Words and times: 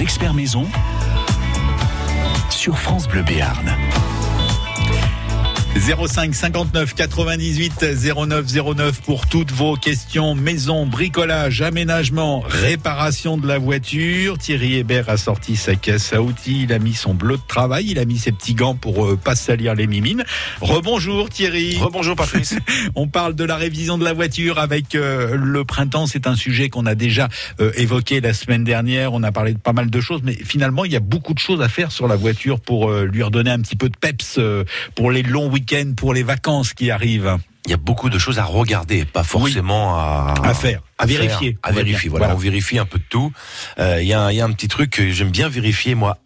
Experts 0.00 0.32
maison 0.32 0.66
sur 2.48 2.78
France 2.78 3.06
Bleu 3.06 3.22
Béarn. 3.22 3.76
05 5.74 6.34
59 6.34 6.94
98 6.94 7.86
09 8.14 8.74
09 8.76 9.00
pour 9.00 9.26
toutes 9.26 9.52
vos 9.52 9.74
questions 9.74 10.34
maison, 10.34 10.84
bricolage, 10.84 11.62
aménagement, 11.62 12.44
réparation 12.46 13.38
de 13.38 13.48
la 13.48 13.56
voiture. 13.56 14.36
Thierry 14.36 14.74
Hébert 14.74 15.08
a 15.08 15.16
sorti 15.16 15.56
sa 15.56 15.74
caisse 15.74 16.12
à 16.12 16.20
outils, 16.20 16.64
il 16.64 16.74
a 16.74 16.78
mis 16.78 16.92
son 16.92 17.14
bleu 17.14 17.38
de 17.38 17.42
travail, 17.48 17.86
il 17.88 17.98
a 17.98 18.04
mis 18.04 18.18
ses 18.18 18.32
petits 18.32 18.54
gants 18.54 18.74
pour 18.74 19.06
euh, 19.06 19.16
pas 19.16 19.34
salir 19.34 19.74
les 19.74 19.86
mimines. 19.86 20.24
Rebonjour 20.60 21.30
Thierry. 21.30 21.78
Rebonjour 21.78 22.16
Patrice. 22.16 22.54
On 22.94 23.08
parle 23.08 23.34
de 23.34 23.44
la 23.44 23.56
révision 23.56 23.96
de 23.96 24.04
la 24.04 24.12
voiture 24.12 24.58
avec 24.58 24.94
euh, 24.94 25.36
le 25.36 25.64
printemps, 25.64 26.06
c'est 26.06 26.26
un 26.26 26.36
sujet 26.36 26.68
qu'on 26.68 26.84
a 26.84 26.94
déjà 26.94 27.30
euh, 27.60 27.72
évoqué 27.76 28.20
la 28.20 28.34
semaine 28.34 28.62
dernière, 28.62 29.14
on 29.14 29.22
a 29.22 29.32
parlé 29.32 29.54
de 29.54 29.58
pas 29.58 29.72
mal 29.72 29.88
de 29.88 30.00
choses 30.00 30.20
mais 30.22 30.34
finalement 30.34 30.84
il 30.84 30.92
y 30.92 30.96
a 30.96 31.00
beaucoup 31.00 31.32
de 31.32 31.38
choses 31.38 31.62
à 31.62 31.68
faire 31.68 31.92
sur 31.92 32.08
la 32.08 32.16
voiture 32.16 32.60
pour 32.60 32.92
lui 32.92 33.22
redonner 33.22 33.50
un 33.50 33.60
petit 33.60 33.76
peu 33.76 33.88
de 33.88 33.96
peps 33.96 34.38
pour 34.94 35.10
les 35.10 35.22
longs 35.22 35.48
week-ends 35.48 35.61
pour 35.96 36.14
les 36.14 36.22
vacances 36.22 36.72
qui 36.74 36.90
arrivent. 36.90 37.36
Il 37.66 37.70
y 37.70 37.74
a 37.74 37.78
beaucoup 37.78 38.10
de 38.10 38.18
choses 38.18 38.38
à 38.40 38.44
regarder, 38.44 39.04
pas 39.04 39.22
forcément 39.22 39.96
à, 39.96 40.34
À 40.42 40.52
faire, 40.54 40.80
à 40.98 41.06
vérifier. 41.06 41.56
À 41.62 41.70
vérifier, 41.70 42.08
voilà, 42.10 42.34
on 42.34 42.36
vérifie 42.38 42.78
un 42.78 42.86
peu 42.86 42.98
de 42.98 43.04
tout. 43.08 43.32
Euh, 43.78 44.02
Il 44.02 44.08
y, 44.08 44.12
a, 44.12 44.20
un- 44.22 44.30
il 44.32 44.36
y 44.36 44.40
a 44.40 44.44
un 44.44 44.52
petit 44.52 44.66
truc 44.68 44.90
que 44.90 45.10
j'aime 45.10 45.30
bien 45.30 45.48
vérifier, 45.48 45.94
moi, 45.94 46.18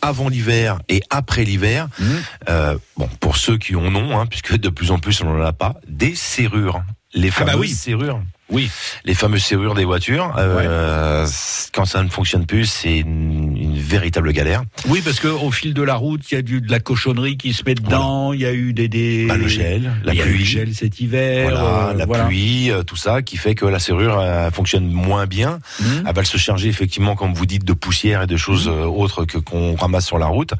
avant 0.00 0.28
l'hiver 0.28 0.80
et 0.88 1.00
après 1.10 1.44
l'hiver. 1.44 1.86
Mhm. 2.00 2.22
Euh, 2.48 2.78
bon, 2.96 3.08
pour 3.20 3.36
ceux 3.36 3.58
qui 3.58 3.76
en 3.76 3.94
ont, 3.94 4.18
hein, 4.18 4.26
puisque 4.26 4.56
de 4.56 4.68
plus 4.70 4.90
en 4.90 4.98
plus 4.98 5.22
on 5.22 5.32
n'en 5.32 5.44
a 5.44 5.52
pas, 5.52 5.76
des 5.86 6.16
serrures. 6.16 6.82
Les 7.14 7.28
Ah 7.36 7.44
bah 7.44 7.52
fameuses 7.52 7.60
oui. 7.60 7.68
serrures. 7.74 8.20
Oui. 8.48 8.70
Les 9.04 9.14
fameuses 9.14 9.44
serrures 9.44 9.74
des 9.74 9.84
voitures. 9.84 10.34
Euh, 10.36 11.26
Quand 11.72 11.84
ça 11.84 12.02
ne 12.02 12.08
fonctionne 12.08 12.44
plus, 12.46 12.66
c'est 12.66 12.98
une 12.98 13.71
véritable 13.82 14.32
galère. 14.32 14.62
Oui, 14.88 15.00
parce 15.04 15.20
que 15.20 15.28
au 15.28 15.50
fil 15.50 15.74
de 15.74 15.82
la 15.82 15.94
route, 15.94 16.22
il 16.30 16.34
y 16.34 16.38
a 16.38 16.42
du, 16.42 16.60
de 16.60 16.70
la 16.70 16.80
cochonnerie 16.80 17.36
qui 17.36 17.52
se 17.52 17.62
met 17.64 17.74
dedans. 17.74 18.32
Il 18.32 18.40
y 18.40 18.46
a 18.46 18.52
eu 18.52 18.72
des, 18.72 18.88
des... 18.88 19.26
Bah, 19.26 19.36
le 19.36 19.48
gel, 19.48 19.92
la 20.04 20.12
il 20.14 20.18
y 20.18 20.22
a 20.22 20.26
eu 20.26 20.28
le 20.28 20.34
pluie. 20.36 20.44
gel 20.44 20.74
cet 20.74 21.00
hiver. 21.00 21.50
Voilà, 21.50 21.90
euh, 21.90 21.94
la 21.94 22.06
voilà. 22.06 22.24
pluie, 22.24 22.70
euh, 22.70 22.82
tout 22.82 22.96
ça, 22.96 23.22
qui 23.22 23.36
fait 23.36 23.54
que 23.54 23.66
la 23.66 23.78
serrure 23.78 24.18
euh, 24.18 24.50
fonctionne 24.50 24.88
moins 24.88 25.26
bien. 25.26 25.58
Mhm. 25.80 26.04
Elle 26.06 26.14
va 26.14 26.24
se 26.24 26.36
charger 26.38 26.68
effectivement, 26.68 27.14
comme 27.14 27.34
vous 27.34 27.46
dites, 27.46 27.64
de 27.64 27.72
poussière 27.72 28.22
et 28.22 28.26
de 28.26 28.36
choses 28.36 28.68
euh, 28.68 28.84
autres 28.84 29.24
que 29.24 29.38
qu'on 29.38 29.74
ramasse 29.74 30.06
sur 30.06 30.18
la 30.18 30.26
route. 30.26 30.54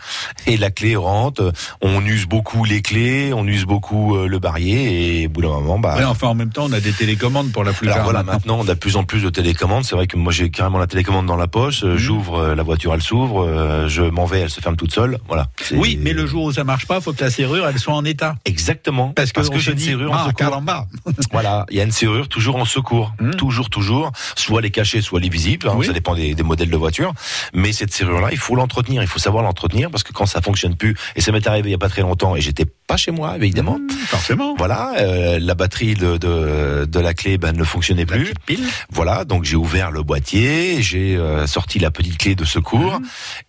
Et 0.46 0.56
la 0.56 0.70
clé 0.70 0.96
rentre. 0.96 1.52
On 1.80 2.04
use 2.04 2.26
beaucoup 2.26 2.64
les 2.64 2.82
clés, 2.82 3.32
on 3.32 3.46
use 3.46 3.64
beaucoup 3.64 4.16
euh, 4.16 4.26
le 4.26 4.38
barillet, 4.38 5.20
et 5.22 5.26
au 5.26 5.30
bout 5.30 5.42
d'un 5.42 5.48
moment, 5.48 5.78
bah. 5.78 5.96
Ouais, 5.96 6.04
enfin, 6.04 6.28
en 6.28 6.34
même 6.34 6.50
temps, 6.50 6.66
on 6.68 6.72
a 6.72 6.80
des 6.80 6.92
télécommandes 6.92 7.52
pour 7.52 7.64
la 7.64 7.72
plupart. 7.72 7.96
alors 7.96 8.04
voilà, 8.04 8.22
maintenant. 8.22 8.58
on 8.60 8.68
a 8.68 8.74
de 8.74 8.78
plus 8.78 8.96
en 8.96 9.04
plus 9.04 9.22
de 9.22 9.30
télécommandes. 9.30 9.84
C'est 9.84 9.94
vrai 9.94 10.06
que 10.06 10.16
moi 10.16 10.32
j'ai 10.32 10.50
carrément 10.50 10.78
la 10.78 10.86
télécommande 10.86 11.26
dans 11.26 11.36
la 11.36 11.48
poche. 11.48 11.84
Mhm. 11.84 11.96
J'ouvre 11.96 12.54
la 12.54 12.62
voiture, 12.62 12.94
elle 12.94 13.02
s'ouvre. 13.12 13.44
euh, 13.44 13.88
Je 13.88 14.02
m'en 14.02 14.24
vais, 14.24 14.41
elle 14.41 14.50
se 14.50 14.60
ferme 14.60 14.77
toute 14.77 14.92
seule. 14.94 15.18
Voilà. 15.28 15.46
Oui, 15.72 15.98
mais 16.00 16.12
le 16.14 16.27
jour 16.27 16.44
où 16.44 16.52
ça 16.52 16.64
marche 16.64 16.86
pas, 16.86 17.00
faut 17.00 17.12
que 17.12 17.22
la 17.22 17.30
serrure 17.30 17.66
elle 17.68 17.78
soit 17.78 17.94
en 17.94 18.05
état. 18.05 18.36
Exactement. 18.46 19.08
Parce 19.14 19.32
que, 19.32 19.41
on 19.41 19.44
c'est 19.44 19.58
se 19.58 19.70
une 19.70 19.77
dit, 19.77 19.84
serrure 19.84 20.10
en 20.12 20.14
ah, 20.16 20.18
secours. 20.24 20.34
caramba. 20.34 20.86
Voilà, 21.33 21.66
il 21.70 21.77
y 21.77 21.80
a 21.80 21.84
une 21.84 21.92
serrure 21.92 22.28
toujours 22.28 22.56
en 22.56 22.64
secours, 22.64 23.12
Mhm. 23.20 23.34
toujours, 23.34 23.68
toujours. 23.70 24.12
Soit 24.36 24.60
elle 24.60 24.66
est 24.66 24.70
cachée, 24.70 25.00
soit 25.02 25.18
elle 25.20 25.27
est 25.27 25.33
visible. 25.33 25.68
hein, 25.68 25.74
Oui. 25.77 25.86
Ça 25.86 25.92
dépend 25.92 26.14
des, 26.14 26.34
des 26.34 26.42
modèles 26.42 26.70
de 26.70 26.77
voiture. 26.77 27.12
Mais 27.52 27.72
cette 27.72 27.92
serrure-là, 27.92 28.28
il 28.33 28.38
faut 28.38 28.55
l'entretenir. 28.55 29.02
Il 29.02 29.08
faut 29.08 29.18
savoir 29.18 29.42
l'entretenir 29.42 29.90
parce 29.90 30.02
que 30.05 30.12
quand 30.12 30.27
ça 30.27 30.40
fonctionne 30.40 30.77
plus, 30.77 30.94
et 31.16 31.20
ça 31.20 31.33
m'est 31.33 31.46
arrivé 31.46 31.68
il 31.68 31.72
y 31.72 31.74
a 31.74 31.78
pas 31.78 31.88
très 31.90 32.02
longtemps, 32.02 32.34
et 32.36 32.40
j'étais 32.40 32.66
pas 32.86 32.97
chez 32.97 33.11
moi, 33.11 33.36
évidemment. 33.36 33.78
Mmh, 33.78 33.91
forcément. 34.06 34.55
Voilà, 34.56 34.92
euh, 34.98 35.38
la 35.41 35.55
batterie 35.55 35.94
de, 35.94 36.16
de, 36.16 36.84
de 36.84 37.00
la 37.00 37.14
clé 37.14 37.39
ben, 37.39 37.52
ne 37.56 37.64
fonctionnait 37.64 38.05
La 38.05 38.16
plus. 38.16 38.33
pile. 38.47 38.64
Voilà, 38.91 39.24
donc 39.24 39.44
j'ai 39.44 39.56
ouvert 39.56 39.91
le 39.91 40.02
boîtier, 40.02 40.83
j'ai 40.83 41.16
euh, 41.16 41.47
sorti 41.47 41.78
la 41.78 41.91
petite 41.91 42.19
clé 42.19 42.34
de 42.34 42.44
secours, 42.44 43.00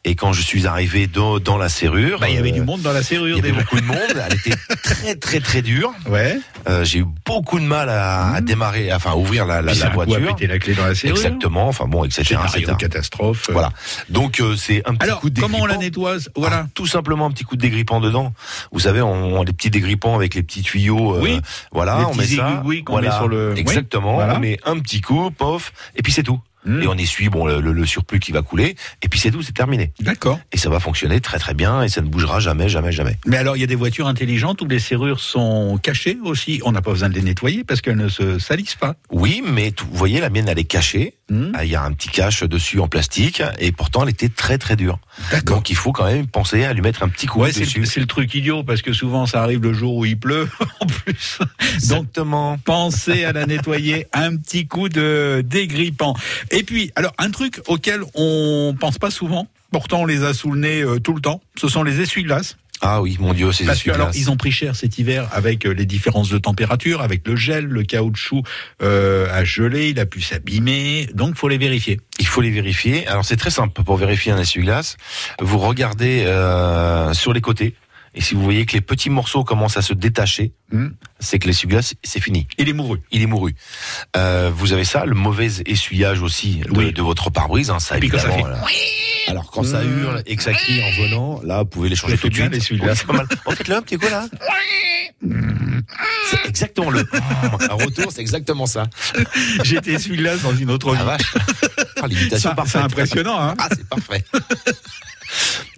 et 0.05 0.15
quand 0.15 0.33
je 0.33 0.41
suis 0.41 0.67
arrivé 0.67 1.07
dans, 1.07 1.39
dans 1.39 1.57
la 1.57 1.69
serrure. 1.69 2.19
Bah, 2.19 2.29
il 2.29 2.35
y 2.35 2.37
avait 2.37 2.49
euh, 2.51 2.53
du 2.53 2.61
monde 2.61 2.81
dans 2.81 2.93
la 2.93 2.99
il 2.99 3.05
serrure 3.05 3.35
y 3.37 3.39
avait 3.39 3.51
beaucoup 3.51 3.79
de 3.79 3.85
monde. 3.85 3.97
Elle 4.29 4.35
était 4.37 4.55
très 4.83 5.15
très 5.15 5.39
très 5.39 5.61
dure. 5.61 5.93
Ouais. 6.09 6.39
J'ai 6.83 6.99
eu 6.99 7.05
beaucoup 7.25 7.59
de 7.59 7.65
mal 7.65 7.89
à, 7.89 8.33
à 8.35 8.41
démarrer, 8.41 8.93
enfin 8.93 9.11
à 9.11 9.15
ouvrir 9.15 9.45
la, 9.45 9.61
la, 9.61 9.73
la 9.73 9.75
c'est 9.75 9.89
voiture. 9.89 10.35
la 10.39 10.59
clé 10.59 10.73
dans 10.73 10.85
la 10.85 10.95
serrure. 10.95 11.17
Exactement, 11.17 11.67
enfin 11.67 11.85
bon, 11.85 12.05
etc. 12.05 12.35
Etc. 12.55 12.71
catastrophe. 12.79 13.49
Voilà. 13.51 13.71
Donc 14.09 14.41
c'est 14.57 14.81
un 14.87 14.93
petit 14.95 15.03
Alors, 15.03 15.19
coup 15.19 15.29
de 15.29 15.41
comment 15.41 15.59
on 15.61 15.65
la 15.65 15.75
dégrippant. 15.75 16.11
nettoie 16.13 16.31
Voilà. 16.35 16.61
Ah, 16.65 16.67
tout 16.73 16.87
simplement 16.87 17.25
un 17.25 17.31
petit 17.31 17.43
coup 17.43 17.55
de 17.57 17.61
dégrippant 17.61 17.99
dedans. 17.99 18.33
Vous 18.71 18.79
savez, 18.79 19.01
on, 19.01 19.22
on 19.23 19.41
a 19.41 19.45
des 19.45 19.53
petits 19.53 19.69
dégrippants 19.69 20.15
avec 20.15 20.35
les 20.35 20.43
petits 20.43 20.61
tuyaux. 20.61 21.15
euh, 21.15 21.21
Oui. 21.21 21.39
Voilà, 21.71 21.99
Les 21.99 22.05
on 22.05 22.15
met 22.15 22.25
ça. 22.25 22.61
aiguilles 22.63 22.83
qu'on 22.83 22.93
voilà. 22.93 23.09
met 23.09 23.15
sur 23.15 23.27
le- 23.27 23.53
oui, 23.53 23.59
Exactement. 23.59 24.13
voilà. 24.15 24.35
On 24.35 24.39
met 24.39 24.59
un 24.65 24.79
petit 24.79 25.01
coup, 25.01 25.31
pof, 25.31 25.71
et 25.95 26.01
puis 26.01 26.11
c'est 26.11 26.23
tout. 26.23 26.39
Mmh. 26.65 26.81
Et 26.83 26.87
on 26.87 26.93
essuie 26.93 27.27
bon 27.27 27.45
le, 27.45 27.59
le- 27.59 27.85
surplus 27.85 28.21
qui 28.21 28.31
va 28.31 28.41
couler, 28.41 28.77
et 29.01 29.09
puis 29.09 29.19
c'est 29.19 29.31
tout, 29.31 29.41
c'est 29.41 29.51
terminé. 29.51 29.91
D'accord. 29.99 30.39
Et 30.53 30.57
ça 30.57 30.69
va 30.69 30.79
fonctionner 30.79 31.19
très 31.19 31.37
très 31.37 31.53
bien, 31.53 31.83
et 31.83 31.89
ça 31.89 31.99
ne 31.99 32.07
bougera 32.07 32.39
jamais, 32.39 32.69
jamais, 32.69 32.93
jamais. 32.93 33.17
Mais 33.25 33.35
alors, 33.35 33.57
il 33.57 33.59
y 33.59 33.63
a 33.65 33.67
des 33.67 33.75
voitures 33.75 34.07
intelligentes 34.07 34.61
où 34.61 34.65
les 34.65 34.79
serrures 34.79 35.19
sont 35.19 35.77
cachées 35.83 36.17
aussi? 36.23 36.61
On 36.63 36.71
n'a 36.71 36.81
pas 36.81 36.91
besoin 36.91 37.09
de 37.09 37.15
les 37.15 37.21
nettoyer 37.21 37.65
parce 37.65 37.81
qu'elles 37.81 37.97
ne 37.97 38.07
se 38.07 38.39
salissent 38.39 38.75
pas. 38.77 38.95
Oui, 39.11 39.43
mais 39.45 39.73
vous 39.77 39.97
voyez, 39.97 40.21
la 40.21 40.29
mienne 40.29 40.47
elle 40.47 40.57
est 40.59 40.63
cachée. 40.63 41.15
Hmm. 41.29 41.51
Ah, 41.53 41.63
Il 41.63 41.71
y 41.71 41.75
a 41.75 41.81
un 41.83 41.93
petit 41.93 42.09
cache 42.09 42.43
dessus 42.43 42.79
en 42.81 42.87
plastique, 42.89 43.41
et 43.57 43.71
pourtant 43.71 44.03
elle 44.03 44.09
était 44.09 44.27
très 44.29 44.57
très 44.57 44.75
dure. 44.75 44.99
Donc 45.45 45.69
il 45.69 45.75
faut 45.75 45.93
quand 45.93 46.05
même 46.05 46.27
penser 46.27 46.65
à 46.65 46.73
lui 46.73 46.81
mettre 46.81 47.01
un 47.01 47.07
petit 47.09 47.27
coup 47.27 47.39
Ouais, 47.39 47.51
c'est 47.53 47.61
dessus. 47.61 47.79
le, 47.79 47.85
c'est 47.85 47.99
le 48.01 48.05
truc 48.07 48.33
idiot 48.35 48.63
parce 48.63 48.81
que 48.81 48.91
souvent 48.91 49.25
ça 49.25 49.41
arrive 49.41 49.61
le 49.63 49.71
jour 49.73 49.95
où 49.95 50.05
il 50.05 50.19
pleut 50.19 50.49
en 50.81 50.85
plus. 50.85 51.39
Donc 51.39 51.49
Exactement. 51.75 52.57
pensez 52.65 53.23
à 53.23 53.31
la 53.31 53.45
nettoyer 53.45 54.07
un 54.13 54.35
petit 54.35 54.67
coup 54.67 54.89
de 54.89 55.41
dégrippant. 55.45 56.15
Et 56.51 56.63
puis 56.63 56.91
alors 56.95 57.13
un 57.17 57.31
truc 57.31 57.61
auquel 57.67 58.01
on 58.15 58.75
pense 58.77 58.97
pas 58.97 59.09
souvent, 59.11 59.47
pourtant 59.71 60.01
on 60.01 60.05
les 60.05 60.23
a 60.25 60.33
sous 60.33 60.51
le 60.51 60.59
nez 60.59 60.81
euh, 60.81 60.99
tout 60.99 61.13
le 61.13 61.21
temps, 61.21 61.41
ce 61.57 61.69
sont 61.69 61.83
les 61.83 62.01
essuie-glaces. 62.01 62.57
Ah 62.85 63.01
oui, 63.01 63.15
mon 63.17 63.33
Dieu, 63.33 63.51
c'est 63.53 63.63
Parce 63.63 63.81
que 63.81 63.91
alors 63.91 64.11
ils 64.13 64.29
ont 64.29 64.35
pris 64.35 64.51
cher 64.51 64.75
cet 64.75 64.97
hiver 64.97 65.29
avec 65.31 65.65
euh, 65.65 65.73
les 65.73 65.85
différences 65.85 66.29
de 66.29 66.37
température, 66.37 67.01
avec 67.01 67.25
le 67.25 67.37
gel, 67.37 67.63
le 67.65 67.83
caoutchouc 67.83 68.43
euh, 68.81 69.27
a 69.31 69.45
gelé, 69.45 69.89
il 69.89 69.99
a 70.01 70.05
pu 70.05 70.21
s'abîmer, 70.21 71.07
donc 71.13 71.35
faut 71.35 71.47
les 71.47 71.57
vérifier. 71.57 72.01
Il 72.19 72.27
faut 72.27 72.41
les 72.41 72.51
vérifier. 72.51 73.07
Alors 73.07 73.23
c'est 73.23 73.37
très 73.37 73.51
simple 73.51 73.83
pour 73.83 73.95
vérifier 73.95 74.33
un 74.33 74.37
essuie-glace. 74.37 74.97
Vous 75.39 75.59
regardez 75.59 76.23
euh, 76.25 77.13
sur 77.13 77.31
les 77.31 77.41
côtés. 77.41 77.73
Et 78.15 78.21
si 78.21 78.35
vous 78.35 78.43
voyez 78.43 78.65
que 78.65 78.73
les 78.73 78.81
petits 78.81 79.09
morceaux 79.09 79.43
commencent 79.43 79.77
à 79.77 79.81
se 79.81 79.93
détacher, 79.93 80.53
Hmm. 80.71 80.89
c'est 81.19 81.37
que 81.37 81.45
l'essuie-glace, 81.47 81.93
c'est 82.03 82.19
fini. 82.19 82.47
Il 82.57 82.67
est 82.67 82.73
mouru. 82.73 82.99
Il 83.11 83.21
est 83.21 83.27
mouru. 83.27 83.53
Euh, 84.17 84.51
vous 84.53 84.73
avez 84.73 84.85
ça, 84.85 85.05
le 85.05 85.13
mauvais 85.13 85.47
essuyage 85.67 86.21
aussi 86.23 86.61
de, 86.61 86.71
Oui. 86.71 86.91
de 86.93 87.01
votre 87.03 87.29
pare-brise. 87.29 87.69
Hein, 87.69 87.77
ça, 87.79 87.97
Et 87.97 87.99
puis 87.99 88.09
quand 88.09 88.17
ça 88.17 88.29
évidemment, 88.31 88.55
fait 88.65 88.71
là. 88.71 89.31
Alors 89.31 89.51
quand 89.51 89.63
ça 89.63 89.81
Mmh. 89.83 89.99
hurle 89.99 90.23
et 90.25 90.35
que 90.35 90.41
ça 90.41 90.51
crie 90.53 90.81
en 90.83 90.91
venant, 91.03 91.41
là, 91.43 91.59
vous 91.59 91.65
pouvez 91.69 91.89
les 91.89 91.95
changer 91.95 92.17
tout 92.17 92.27
de 92.29 92.33
suite. 92.33 92.51
Oui, 92.71 92.79
c'est 92.95 93.05
pas 93.05 93.13
mal. 93.13 93.27
En 93.45 93.51
fait, 93.51 93.67
là, 93.67 93.77
un 93.77 93.81
petit 93.83 93.97
coup 93.97 94.09
là. 94.09 94.25
C'est 96.29 96.45
exactement 96.49 96.89
le. 96.89 97.05
Un 97.69 97.73
retour, 97.75 98.11
c'est 98.11 98.21
exactement 98.21 98.65
ça. 98.65 98.87
J'étais 99.63 99.91
essuie-glace 99.93 100.41
dans 100.41 100.55
une 100.55 100.71
autre 100.71 100.91
La 100.93 100.99
vie. 100.99 101.05
vache. 101.05 101.33
Ah, 102.01 102.07
l'imitation. 102.07 102.51
C'est 102.65 102.77
impressionnant, 102.79 103.39
hein 103.39 103.55
Ah, 103.59 103.69
c'est 103.71 103.87
parfait. 103.87 104.25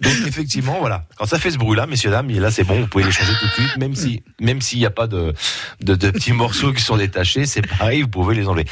Donc 0.06 0.28
effectivement, 0.28 0.76
voilà. 0.78 1.04
Quand 1.16 1.26
ça 1.26 1.38
fait 1.38 1.50
ce 1.50 1.58
bruit-là, 1.58 1.86
messieurs 1.86 2.10
dames, 2.10 2.30
là 2.30 2.50
c'est 2.50 2.64
bon, 2.64 2.80
vous 2.80 2.86
pouvez 2.86 3.04
les 3.04 3.10
changer 3.10 3.32
tout 3.40 3.46
de 3.46 3.50
suite, 3.52 3.76
même 3.76 3.94
si, 3.94 4.22
même 4.40 4.60
s'il 4.60 4.78
n'y 4.78 4.86
a 4.86 4.90
pas 4.90 5.06
de, 5.06 5.34
de, 5.80 5.94
de 5.94 6.10
petits 6.10 6.32
morceaux 6.32 6.72
qui 6.72 6.82
sont 6.82 6.96
détachés, 6.96 7.44
c'est 7.46 7.66
pareil, 7.66 8.02
vous 8.02 8.08
pouvez 8.08 8.34
les 8.34 8.46
enlever. 8.46 8.66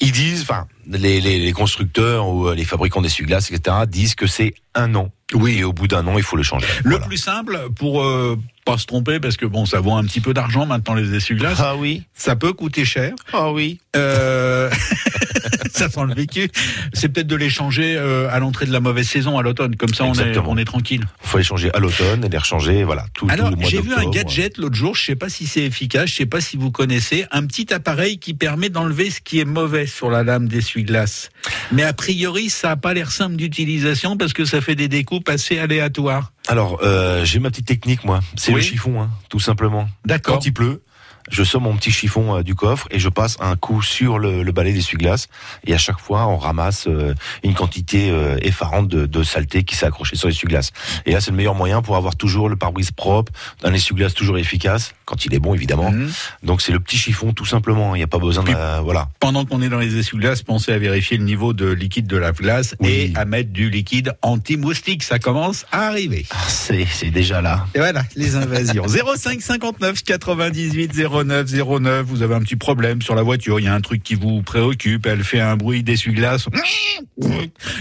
Ils 0.00 0.12
disent, 0.12 0.42
enfin, 0.42 0.66
les, 0.90 1.20
les, 1.20 1.38
les 1.38 1.52
constructeurs 1.52 2.28
ou 2.28 2.50
les 2.50 2.64
fabricants 2.64 3.00
d'essuie-glaces, 3.00 3.50
etc., 3.50 3.76
disent 3.88 4.14
que 4.14 4.26
c'est 4.26 4.54
un 4.74 4.94
an. 4.94 5.10
Oui. 5.34 5.58
Et 5.58 5.64
au 5.64 5.72
bout 5.72 5.88
d'un 5.88 6.06
an, 6.06 6.16
il 6.16 6.22
faut 6.22 6.36
le 6.36 6.42
changer. 6.42 6.66
Le 6.84 6.90
Voilà. 6.90 7.06
plus 7.06 7.16
simple 7.16 7.58
pour 7.76 8.02
euh, 8.02 8.38
pas 8.64 8.78
se 8.78 8.86
tromper, 8.86 9.18
parce 9.20 9.36
que 9.36 9.46
bon, 9.46 9.64
ça 9.66 9.80
vaut 9.80 9.94
un 9.94 10.04
petit 10.04 10.20
peu 10.20 10.32
d'argent 10.34 10.66
maintenant 10.66 10.94
les 10.94 11.14
essuie-glaces. 11.14 11.58
Ah 11.60 11.76
oui. 11.76 12.04
Ça 12.14 12.36
peut 12.36 12.52
coûter 12.52 12.84
cher. 12.84 13.14
Ah 13.32 13.50
oui. 13.50 13.80
Euh... 13.96 14.70
ça 15.72 15.88
sent 15.90 16.04
le 16.06 16.14
vécu. 16.14 16.48
C'est 16.92 17.08
peut-être 17.08 17.26
de 17.26 17.36
les 17.36 17.50
changer 17.50 17.96
euh, 17.96 18.28
à 18.30 18.38
l'entrée 18.38 18.66
de 18.66 18.72
la 18.72 18.80
mauvaise 18.80 19.08
saison 19.08 19.36
à 19.38 19.42
l'automne. 19.42 19.76
Comme 19.76 19.92
ça, 19.94 20.04
on 20.04 20.08
est, 20.08 20.20
Exactement. 20.20 20.50
on 20.50 20.56
est 20.58 20.64
tranquille. 20.64 21.02
Il 21.24 21.28
faut 21.28 21.38
les 21.38 21.44
changer 21.44 21.72
à 21.74 21.78
l'automne 21.80 22.24
et 22.24 22.28
les 22.28 22.38
rechanger, 22.38 22.84
voilà, 22.84 23.04
tout, 23.14 23.26
tout 23.26 23.32
Alors, 23.32 23.50
le 23.50 23.56
mois 23.56 23.68
j'ai 23.68 23.80
vu 23.80 23.92
un 23.94 24.08
gadget 24.10 24.58
l'autre 24.58 24.76
jour. 24.76 24.94
Je 24.94 25.04
sais 25.04 25.16
pas 25.16 25.28
si 25.28 25.46
c'est 25.46 25.64
efficace. 25.64 26.10
Je 26.10 26.14
sais 26.16 26.26
pas 26.26 26.40
si 26.40 26.56
vous 26.56 26.70
connaissez 26.70 27.26
un 27.32 27.44
petit 27.46 27.72
appareil 27.74 28.18
qui 28.18 28.34
permet 28.34 28.68
d'enlever 28.68 29.10
ce 29.10 29.20
qui 29.20 29.40
est 29.40 29.44
mauvais 29.44 29.85
sur 29.86 30.10
la 30.10 30.22
lame 30.22 30.48
d'essuie-glace. 30.48 31.30
Mais 31.72 31.82
a 31.82 31.92
priori, 31.92 32.50
ça 32.50 32.72
a 32.72 32.76
pas 32.76 32.94
l'air 32.94 33.10
simple 33.12 33.36
d'utilisation 33.36 34.16
parce 34.16 34.32
que 34.32 34.44
ça 34.44 34.60
fait 34.60 34.74
des 34.74 34.88
découpes 34.88 35.28
assez 35.28 35.58
aléatoires. 35.58 36.32
Alors, 36.48 36.80
euh, 36.82 37.24
j'ai 37.24 37.38
ma 37.38 37.50
petite 37.50 37.66
technique, 37.66 38.04
moi. 38.04 38.20
C'est 38.36 38.50
Oui. 38.52 38.56
le 38.56 38.62
chiffon, 38.62 39.00
hein, 39.02 39.10
tout 39.28 39.40
simplement. 39.40 39.88
D'accord. 40.04 40.34
Quand 40.36 40.46
il 40.46 40.52
pleut, 40.52 40.82
je 41.28 41.42
sors 41.42 41.60
mon 41.60 41.76
petit 41.76 41.90
chiffon 41.90 42.36
euh, 42.38 42.42
du 42.44 42.54
coffre 42.54 42.86
et 42.92 43.00
je 43.00 43.08
passe 43.08 43.36
un 43.40 43.56
coup 43.56 43.82
sur 43.82 44.18
le, 44.18 44.44
le 44.44 44.52
balai 44.52 44.72
d'essuie-glace. 44.72 45.26
Et 45.66 45.74
à 45.74 45.78
chaque 45.78 45.98
fois, 45.98 46.26
on 46.28 46.36
ramasse 46.36 46.86
euh, 46.86 47.14
une 47.42 47.54
quantité 47.54 48.10
euh, 48.10 48.36
effarante 48.42 48.86
de, 48.88 49.06
de 49.06 49.22
saleté 49.24 49.64
qui 49.64 49.74
s'est 49.74 49.86
accrochée 49.86 50.14
sur 50.16 50.28
l'essuie-glace. 50.28 50.70
Et 51.04 51.12
là, 51.12 51.20
c'est 51.20 51.32
le 51.32 51.36
meilleur 51.36 51.54
moyen 51.56 51.82
pour 51.82 51.96
avoir 51.96 52.14
toujours 52.14 52.48
le 52.48 52.54
pare-brise 52.56 52.92
propre, 52.92 53.32
un 53.64 53.72
essuie-glace 53.72 54.14
toujours 54.14 54.38
efficace. 54.38 54.94
Quand 55.06 55.24
il 55.24 55.32
est 55.34 55.38
bon 55.38 55.54
évidemment. 55.54 55.90
Mhm. 55.90 56.10
Donc 56.42 56.60
c'est 56.60 56.72
le 56.72 56.80
petit 56.80 56.98
chiffon 56.98 57.32
tout 57.32 57.46
simplement. 57.46 57.94
Il 57.94 57.98
n'y 57.98 58.04
a 58.04 58.08
pas 58.08 58.18
besoin 58.18 58.44
de 58.44 58.50
la- 58.50 58.80
voilà. 58.82 59.08
Pendant 59.20 59.44
qu'on 59.46 59.62
est 59.62 59.68
dans 59.70 59.78
les 59.78 59.96
essuie-glaces, 59.96 60.42
pensez 60.42 60.72
à 60.72 60.78
vérifier 60.78 61.16
le 61.16 61.24
niveau 61.24 61.52
de 61.54 61.70
liquide 61.70 62.06
de 62.06 62.16
la 62.18 62.32
glace 62.32 62.74
Oui. 62.80 62.90
et 62.90 63.12
à 63.16 63.24
mettre 63.24 63.50
du 63.52 63.70
liquide 63.70 64.12
anti-moustique. 64.22 65.02
Ça 65.02 65.18
commence 65.18 65.64
à 65.72 65.86
arriver. 65.86 66.26
Ah, 66.30 66.36
C'est 66.48 67.10
déjà 67.10 67.40
là. 67.40 67.66
Et 67.74 67.78
voilà, 67.78 68.02
les 68.16 68.36
invasions. 68.36 68.84
05 68.86 69.40
59 69.40 70.02
98 70.02 70.92
09 71.24 71.46
09. 71.80 72.04
Vous 72.06 72.22
avez 72.22 72.34
un 72.34 72.40
petit 72.40 72.56
problème 72.56 73.00
sur 73.00 73.14
la 73.14 73.22
voiture. 73.22 73.60
Il 73.60 73.64
y 73.64 73.68
a 73.68 73.74
un 73.74 73.80
truc 73.80 74.02
qui 74.02 74.16
vous 74.16 74.42
préoccupe. 74.42 75.06
Elle 75.06 75.22
fait 75.24 75.40
un 75.40 75.56
bruit 75.56 75.82
d'essuie-glace. 75.82 76.46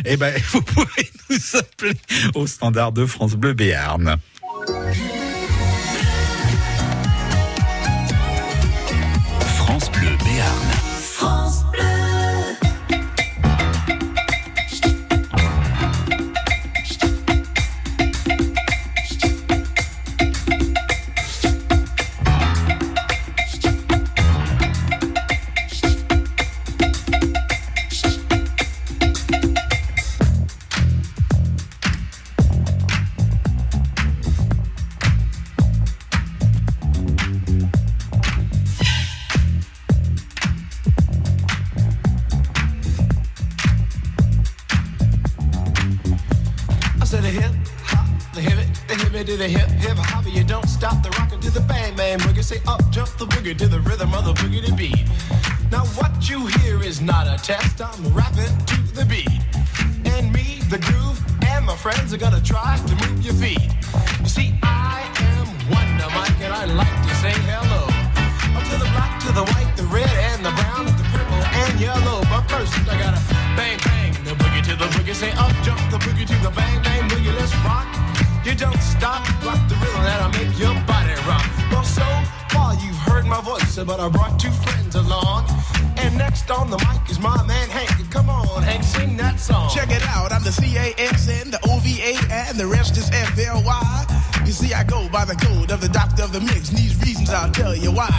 Eh 0.05 0.17
ben, 0.17 0.33
vous 0.51 0.61
pouvez 0.61 1.09
nous 1.29 1.37
appeler 1.59 1.93
au 2.35 2.47
standard 2.47 2.91
de 2.91 3.05
France 3.05 3.33
Bleu 3.35 3.53
Béarn. 3.53 4.17
Boogie. 75.05 75.15
Say 75.15 75.31
up 75.31 75.51
jump 75.63 75.79
the 75.91 75.97
boogie 75.97 76.25
to 76.25 76.35
the 76.43 76.49
bang 76.51 76.81
bang 76.83 77.09
boogie. 77.09 77.33
Let's 77.35 77.55
rock. 77.63 77.87
You 78.45 78.53
don't 78.55 78.81
stop, 78.81 79.25
rock 79.43 79.57
the 79.67 79.75
rhythm 79.75 80.03
that'll 80.03 80.29
make 80.39 80.57
your 80.59 80.73
body 80.85 81.15
rock. 81.27 81.45
Well, 81.71 81.83
so 81.83 82.05
far 82.51 82.75
you've 82.75 82.95
heard 82.97 83.25
my 83.25 83.41
voice, 83.41 83.75
but 83.77 83.99
I 83.99 84.07
brought 84.09 84.39
two 84.39 84.51
friends 84.51 84.95
along. 84.95 85.45
And 85.97 86.15
next 86.17 86.51
on 86.51 86.69
the 86.69 86.77
mic 86.77 87.09
is 87.09 87.19
my 87.19 87.41
man 87.47 87.69
Hank. 87.69 88.11
Come 88.11 88.29
on, 88.29 88.61
Hank, 88.61 88.83
sing 88.83 89.17
that 89.17 89.39
song. 89.39 89.69
Check 89.73 89.89
it 89.89 90.03
out, 90.09 90.31
I'm 90.31 90.43
the 90.43 90.51
CASN, 90.51 91.51
the 91.51 91.59
OVA, 91.65 92.31
and 92.31 92.57
the 92.57 92.67
rest 92.67 92.97
is 92.97 93.09
FLY. 93.09 94.45
You 94.45 94.51
see, 94.51 94.73
I 94.73 94.83
go 94.83 95.09
by 95.09 95.25
the 95.25 95.35
code 95.35 95.71
of 95.71 95.81
the 95.81 95.89
doctor 95.89 96.21
of 96.23 96.31
the 96.31 96.41
mix, 96.41 96.69
and 96.69 96.77
these 96.77 96.95
reasons 97.01 97.31
I'll 97.31 97.51
tell 97.51 97.75
you 97.75 97.91
why. 97.91 98.13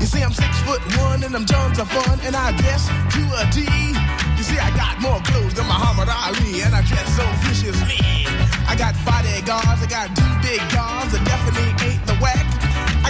You 0.00 0.06
see, 0.06 0.22
I'm 0.22 0.32
six 0.32 0.58
foot 0.62 0.82
one, 0.98 1.22
and 1.22 1.36
I'm 1.36 1.46
tons 1.46 1.78
of 1.78 1.88
fun, 1.90 2.18
and 2.24 2.34
I 2.34 2.50
guess 2.56 2.88
to 2.88 3.22
a 3.38 3.46
T. 3.52 4.29
See, 4.50 4.58
I 4.58 4.70
got 4.74 5.00
more 5.00 5.20
clothes 5.30 5.54
than 5.54 5.66
Muhammad 5.66 6.08
Ali, 6.10 6.62
and 6.62 6.74
I 6.74 6.82
dress 6.82 7.06
so 7.14 7.22
viciously. 7.46 8.02
I 8.66 8.74
got 8.74 8.98
bodyguards, 9.06 9.78
I 9.78 9.86
got 9.86 10.08
two 10.18 10.32
big 10.42 10.58
guns, 10.74 11.12
that 11.12 11.22
definitely 11.24 11.70
ain't 11.86 12.04
the. 12.06 12.20
I 12.20 13.04
got 13.04 13.09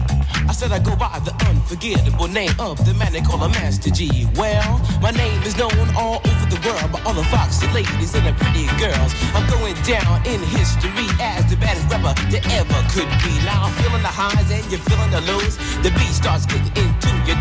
I 0.51 0.53
said 0.53 0.73
I 0.73 0.79
go 0.79 0.93
by 0.97 1.07
the 1.23 1.31
unforgettable 1.47 2.27
name 2.27 2.51
of 2.59 2.75
the 2.83 2.93
man 2.95 3.13
they 3.13 3.21
call 3.21 3.41
a 3.41 3.47
Master 3.55 3.89
G. 3.89 4.27
Well, 4.35 4.83
my 4.99 5.11
name 5.11 5.41
is 5.43 5.55
known 5.55 5.71
all 5.95 6.19
over 6.19 6.45
the 6.51 6.59
world 6.67 6.91
by 6.91 6.99
all 7.07 7.15
the 7.15 7.23
foxy 7.31 7.71
ladies 7.71 8.11
and 8.19 8.27
the 8.27 8.35
pretty 8.35 8.67
girls. 8.75 9.15
I'm 9.31 9.47
going 9.47 9.79
down 9.87 10.19
in 10.27 10.43
history 10.51 11.07
as 11.23 11.47
the 11.47 11.55
baddest 11.55 11.87
rapper 11.87 12.11
that 12.35 12.43
ever 12.51 12.79
could 12.91 13.07
be. 13.23 13.31
Now 13.47 13.71
I'm 13.71 13.73
feeling 13.79 14.03
the 14.03 14.11
highs 14.11 14.51
and 14.51 14.59
you're 14.67 14.83
feeling 14.91 15.07
the 15.15 15.23
lows. 15.23 15.55
The 15.87 15.91
beat 15.95 16.11
starts 16.11 16.43
getting 16.43 16.90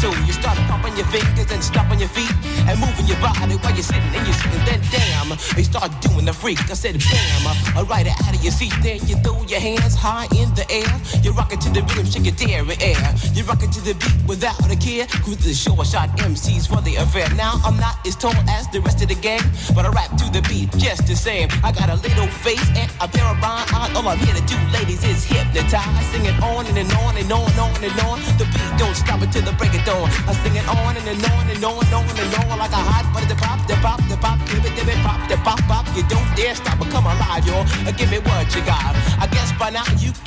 toe. 0.01 0.17
You 0.27 0.33
start 0.33 0.57
popping 0.69 0.97
your 0.97 1.07
fingers 1.07 1.51
and 1.53 1.63
stomping 1.63 2.01
your 2.01 2.09
feet 2.09 2.33
and 2.67 2.79
moving 2.81 3.07
your 3.07 3.21
body 3.21 3.57
while 3.61 3.75
you're 3.75 3.85
sitting 3.85 4.13
and 4.17 4.25
you're 4.27 4.41
sitting. 4.41 4.65
Then 4.65 4.81
damn, 4.91 5.29
they 5.55 5.63
start 5.63 5.91
doing 6.01 6.25
the 6.25 6.33
freak. 6.33 6.59
I 6.71 6.75
said 6.75 6.97
bam, 6.99 7.45
I 7.77 7.83
ride 7.83 8.07
it 8.07 8.17
out 8.25 8.35
of 8.35 8.43
your 8.43 8.53
seat. 8.53 8.73
Then 8.83 9.01
you 9.07 9.17
throw 9.21 9.43
your 9.45 9.61
hands 9.61 9.95
high 9.95 10.29
in 10.37 10.49
the 10.55 10.65
air. 10.71 10.91
You're 11.23 11.35
rocking 11.35 11.59
to 11.61 11.71
the 11.71 11.83
rhythm, 11.83 12.07
shake 12.07 12.27
your 12.27 12.37
dairy 12.37 12.77
air. 12.81 13.15
You're 13.35 13.47
rocking 13.47 13.71
to 13.71 13.81
the 13.81 13.95
beat 13.95 14.21
without 14.27 14.59
a 14.71 14.77
care. 14.77 15.07
Cruise 15.25 15.45
the 15.45 15.55
short 15.55 15.87
shot 15.87 16.09
MCs 16.19 16.67
for 16.69 16.81
the 16.83 16.97
affair. 16.97 17.29
Now 17.37 17.61
I'm 17.65 17.77
not 17.77 18.07
as 18.07 18.17
tall 18.17 18.35
as 18.49 18.69
the 18.69 18.81
rest 18.81 19.03
of 19.03 19.09
the 19.09 19.15
gang, 19.15 19.43
but 19.75 19.85
I 19.85 19.91
rap 19.91 20.11
to 20.17 20.27
the 20.33 20.43
beat 20.49 20.71
just 20.79 21.07
the 21.07 21.17
same. 21.17 21.49
I 21.65 21.73
got 21.73 21.89
a 21.91 21.97
little 21.97 22.29
face 22.45 22.69
and 22.77 22.91
a 23.01 23.09
pair 23.09 23.27
of 23.27 23.41
rhyme 23.43 23.67
eyes. 23.75 23.95
All 23.97 24.07
I'm 24.09 24.19
here 24.19 24.35
to 24.35 24.45
do, 24.47 24.57
ladies, 24.73 25.05
is 25.05 25.25
hypnotize. 25.25 26.07
Sing 26.13 26.25
it 26.25 26.37
on 26.43 26.67
and, 26.67 26.79
and 26.79 26.93
on 27.05 27.17
and 27.17 27.31
on 27.33 27.51
and 27.51 27.61
on 27.61 27.85
and 27.85 28.01
on. 28.07 28.19
The 28.39 28.47
beat 28.53 28.73
don't 28.79 28.95
stop 28.97 29.21
until 29.23 29.43
the 29.43 29.50
break 29.57 29.75
of 29.75 29.85
dawn. 29.85 30.09
I 30.27 30.33
sing 30.43 30.57
it 30.57 30.67
on 30.69 30.97
and, 30.97 31.07
and 31.07 31.25
on 31.33 31.47
and 31.49 31.65
on 31.65 31.83
and 31.85 31.95
on 31.95 32.05
and 32.07 32.35
on 32.51 32.59
like 32.59 32.75
a 32.75 32.83
hot 32.83 33.07
butter. 33.13 33.27
The 33.31 33.39
pop, 33.39 33.59
the 33.67 33.77
pop, 33.79 34.01
the 34.09 34.17
pop, 34.17 34.39
give 34.47 34.65
it, 34.65 34.75
give 34.75 34.89
it, 34.89 34.99
pop, 35.03 35.21
the 35.29 35.37
pop, 35.43 35.61
pop. 35.71 35.87
You 35.97 36.03
don't 36.09 36.27
dare 36.37 36.55
stop 36.55 36.81
or 36.81 36.89
come 36.91 37.07
alive, 37.07 37.47
y'all. 37.47 37.65
Give 37.97 38.11
me 38.11 38.19
what 38.21 38.49
you 38.55 38.63
got. 38.67 38.95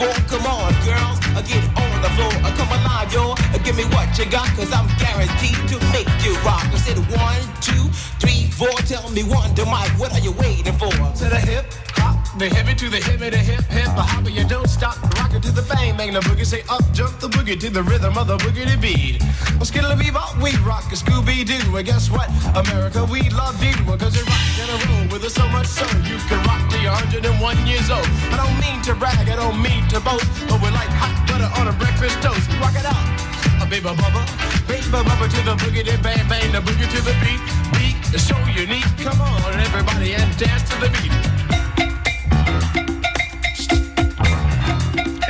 four. 0.00 0.16
Come 0.32 0.46
on, 0.46 0.72
girls, 0.88 1.18
uh, 1.36 1.42
get 1.44 1.60
on 1.76 1.92
the 2.00 2.10
floor. 2.16 2.32
Uh, 2.40 2.56
come 2.56 2.72
alive, 2.72 3.12
yo. 3.12 3.34
Uh, 3.36 3.58
give 3.64 3.76
me 3.76 3.84
what 3.92 4.08
you 4.18 4.24
got, 4.24 4.48
cause 4.56 4.72
I'm 4.72 4.88
guaranteed 4.96 5.60
to 5.68 5.76
make 5.92 6.08
you 6.24 6.32
rock. 6.40 6.64
I 6.72 6.78
said 6.80 6.98
one, 7.12 7.42
two, 7.60 7.84
three, 8.18 8.48
four. 8.48 8.72
Tell 8.88 9.10
me 9.10 9.22
one, 9.24 9.54
to 9.56 9.64
Mike, 9.66 9.92
what 10.00 10.12
are 10.12 10.24
you 10.24 10.32
waiting 10.32 10.76
for? 10.80 10.90
To 10.90 11.24
the 11.28 11.40
hip 11.50 11.66
hop, 12.00 12.19
the 12.38 12.48
heavy 12.48 12.74
to 12.74 12.88
the 12.88 13.00
heavy, 13.00 13.30
the 13.30 13.38
hip 13.38 13.64
hip, 13.66 13.88
a 13.96 14.02
hopper, 14.02 14.30
you 14.30 14.44
don't 14.46 14.68
stop. 14.68 14.96
Rock 15.18 15.34
it 15.34 15.42
to 15.42 15.50
the 15.50 15.62
bang 15.62 15.96
bang, 15.96 16.12
the 16.12 16.20
boogie 16.20 16.46
say 16.46 16.62
up, 16.68 16.84
jump 16.92 17.18
the 17.18 17.28
boogie 17.28 17.58
to 17.58 17.70
the 17.70 17.82
rhythm 17.82 18.16
of 18.18 18.26
the 18.26 18.36
boogie 18.38 18.68
to 18.70 18.76
beat. 18.78 19.22
Well, 19.56 19.64
skittle 19.64 19.96
bebop, 19.96 20.40
we 20.42 20.54
rock 20.62 20.84
a 20.92 20.96
Scooby 20.96 21.44
Doo. 21.44 21.76
And 21.76 21.86
guess 21.86 22.10
what? 22.10 22.28
America, 22.54 23.04
we 23.04 23.28
love 23.30 23.58
you. 23.62 23.74
Cause 23.98 24.14
you 24.14 24.24
rock 24.24 24.56
and 24.62 24.70
a 24.70 24.76
roll 24.86 25.04
with 25.12 25.24
us 25.24 25.34
so 25.34 25.46
much 25.48 25.66
so 25.66 25.84
you 26.06 26.16
can 26.28 26.38
rock 26.46 26.62
till 26.70 26.80
you're 26.80 26.92
101 26.92 27.66
years 27.66 27.90
old. 27.90 28.06
I 28.30 28.36
don't 28.38 28.56
mean 28.60 28.80
to 28.86 28.94
brag, 28.94 29.28
I 29.28 29.36
don't 29.36 29.60
mean 29.60 29.86
to 29.90 30.00
boast, 30.00 30.28
but 30.46 30.60
we're 30.62 30.74
like 30.76 30.92
hot 30.94 31.16
butter 31.26 31.50
on 31.58 31.68
a 31.68 31.74
breakfast 31.76 32.20
toast. 32.22 32.46
Rock 32.62 32.76
it 32.78 32.86
out. 32.86 33.04
A 33.60 33.66
baby 33.66 33.88
bubba, 33.88 34.22
baby 34.68 34.86
bubba 34.88 35.26
to 35.28 35.40
the 35.42 35.56
boogie, 35.58 35.84
the 35.84 35.98
bang 36.02 36.26
bang, 36.28 36.52
the 36.52 36.60
boogie 36.60 36.88
to 36.88 37.00
the 37.02 37.14
beat, 37.24 37.42
beat, 37.76 37.98
is 38.14 38.22
so 38.22 38.36
unique. 38.52 38.88
Come 38.98 39.20
on, 39.20 39.58
everybody, 39.60 40.14
and 40.14 40.30
dance 40.38 40.68
to 40.70 40.76
the 40.80 40.88
beat. 40.96 41.30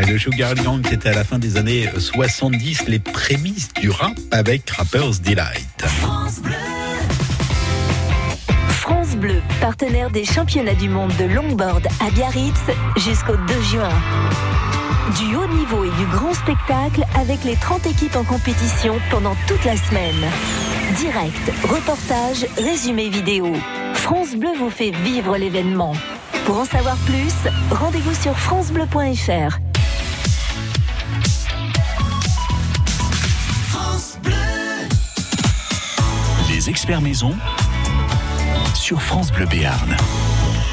Le 0.06 0.18
Sugar 0.18 0.54
Gang, 0.54 0.80
c'était 0.88 1.10
à 1.10 1.14
la 1.14 1.24
fin 1.24 1.38
des 1.38 1.56
années 1.56 1.88
70, 1.96 2.84
les 2.88 2.98
prémices 2.98 3.72
du 3.74 3.90
rap 3.90 4.12
avec 4.30 4.68
Rapper's 4.70 5.20
Delight. 5.20 5.66
France 8.68 9.16
Bleu, 9.16 9.42
partenaire 9.60 10.10
des 10.10 10.24
championnats 10.24 10.74
du 10.74 10.88
monde 10.88 11.12
de 11.18 11.24
longboard 11.24 11.86
à 12.00 12.10
Biarritz 12.10 12.60
jusqu'au 12.96 13.36
2 13.36 13.62
juin. 13.62 13.90
Du 15.18 15.34
haut 15.34 15.48
niveau 15.48 15.84
et 15.84 15.90
du 15.90 16.06
grand 16.06 16.34
spectacle 16.34 17.04
avec 17.14 17.44
les 17.44 17.56
30 17.56 17.86
équipes 17.86 18.16
en 18.16 18.24
compétition 18.24 18.98
pendant 19.10 19.36
toute 19.46 19.64
la 19.64 19.76
semaine. 19.76 20.24
Direct, 20.96 21.52
reportage, 21.64 22.46
résumé 22.56 23.08
vidéo. 23.08 23.52
France 23.94 24.34
Bleu 24.34 24.50
vous 24.58 24.70
fait 24.70 24.92
vivre 25.04 25.36
l'événement. 25.36 25.94
Pour 26.46 26.58
en 26.58 26.64
savoir 26.64 26.96
plus, 27.06 27.34
rendez-vous 27.70 28.14
sur 28.14 28.36
francebleu.fr. 28.38 29.69
experts 36.70 37.00
maison 37.00 37.34
sur 38.76 39.02
France 39.02 39.32
Bleu 39.32 39.44
Béarn. 39.46 39.96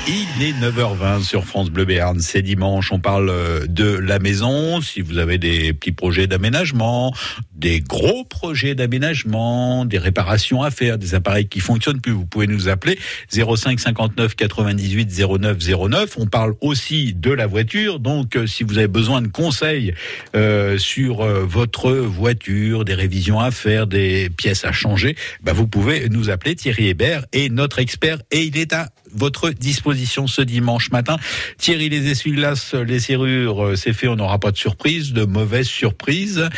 Il 0.08 0.44
est 0.44 0.54
9h20 0.54 1.24
sur 1.24 1.44
France 1.44 1.72
Bleu 1.72 1.86
Béarn. 1.86 2.20
C'est 2.20 2.44
dimanche. 2.44 2.92
On 2.92 3.00
parle 3.00 3.32
euh, 3.32 3.66
de 3.68 3.98
la 3.98 4.20
maison. 4.20 4.80
Si 4.80 5.01
vous 5.01 5.18
avez 5.18 5.39
des 5.39 5.74
petits 5.74 5.92
projets 5.92 6.27
d'aménagement, 6.27 7.16
des 7.58 7.82
gros 7.82 8.24
projets 8.24 8.76
d'aménagement, 8.76 9.86
des 9.86 9.98
réparations 9.98 10.62
à 10.64 10.72
faire, 10.72 10.98
des 10.98 11.16
appareils 11.16 11.48
qui 11.48 11.60
fonctionnent 11.60 12.00
plus, 12.00 12.12
vous 12.12 12.26
pouvez 12.26 12.48
nous 12.48 12.70
appeler 12.70 12.98
05 13.32 13.80
59 13.80 14.36
98 14.36 15.28
09 15.40 15.58
09. 15.90 16.18
On 16.18 16.26
parle 16.28 16.54
aussi 16.62 17.14
de 17.14 17.32
la 17.32 17.48
voiture. 17.48 18.00
Donc, 18.00 18.36
euh, 18.36 18.48
si 18.48 18.64
vous 18.64 18.78
avez 18.78 18.88
besoin 18.88 19.22
de 19.22 19.28
conseils 19.28 19.94
euh, 20.36 20.78
sur 20.78 21.22
euh, 21.22 21.44
votre 21.46 21.92
voiture, 21.92 22.86
des 22.86 22.94
révisions 22.94 23.40
à 23.40 23.52
faire, 23.52 23.88
des 23.88 24.30
pièces 24.30 24.64
à 24.64 24.72
changer, 24.72 25.16
bah, 25.42 25.54
vous 25.54 25.68
pouvez 25.68 26.10
nous 26.10 26.30
appeler. 26.30 26.56
Thierry 26.56 26.88
Hébert 26.88 27.26
est 27.34 27.52
notre 27.52 27.80
expert 27.80 28.20
et 28.32 28.44
il 28.44 28.58
est 28.58 28.74
à 28.74 28.90
votre 29.14 29.50
disposition 29.50 30.28
ce 30.28 30.42
dimanche 30.42 30.92
matin. 30.92 31.18
Thierry, 31.58 31.90
les 31.90 32.10
essuie-glaces, 32.10 32.74
les 32.74 33.00
serrures, 33.00 33.66
euh, 33.66 33.76
c'est 33.76 33.94
fait, 33.94 34.08
on 34.08 34.16
n'aura 34.16 34.40
pas 34.40 34.52
de 34.52 34.58
surprise, 34.58 35.14
de 35.14 35.26
mauvaise 35.26 35.68
surprise. 35.68 36.50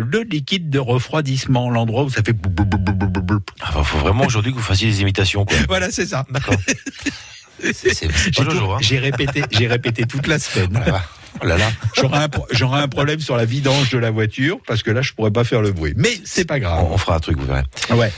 Le 0.00 0.22
liquide 0.22 0.70
de 0.70 0.78
refroidissement, 0.78 1.70
l'endroit 1.70 2.04
où 2.04 2.10
ça 2.10 2.22
fait... 2.22 2.34
Ah, 3.60 3.70
bah, 3.74 3.82
faut 3.84 3.98
vraiment 3.98 4.24
aujourd'hui 4.24 4.52
que 4.52 4.56
vous 4.56 4.62
fassiez 4.62 4.88
des 4.88 5.00
imitations. 5.02 5.44
quoi. 5.44 5.56
Voilà, 5.68 5.90
c'est 5.90 6.06
ça. 6.06 6.26
D'accord. 6.30 6.54
J'ai 7.62 8.40
hein. 8.40 8.76
j'ai 8.80 8.98
répété, 8.98 9.42
j'ai 9.50 9.66
répété 9.66 10.04
toute 10.04 10.26
la 10.26 10.38
semaine. 10.38 10.82
Ah, 10.86 11.02
Oh 11.42 11.46
là 11.46 11.56
là. 11.56 11.70
J'aurai 11.94 12.18
un, 12.18 12.28
pro- 12.28 12.46
j'aurai 12.50 12.80
un 12.80 12.88
problème 12.88 13.20
sur 13.20 13.36
la 13.36 13.44
vidange 13.44 13.90
de 13.90 13.98
la 13.98 14.10
voiture 14.10 14.58
parce 14.66 14.82
que 14.82 14.90
là, 14.90 15.00
je 15.00 15.12
pourrais 15.12 15.30
pas 15.30 15.44
faire 15.44 15.62
le 15.62 15.70
bruit. 15.70 15.94
Mais 15.96 16.20
c'est 16.24 16.44
pas 16.44 16.58
grave. 16.58 16.84
On, 16.84 16.94
on 16.94 16.98
fera 16.98 17.16
un 17.16 17.20
truc, 17.20 17.38
vous 17.38 17.46
verrez. 17.46 17.62
Ouais. 17.94 18.12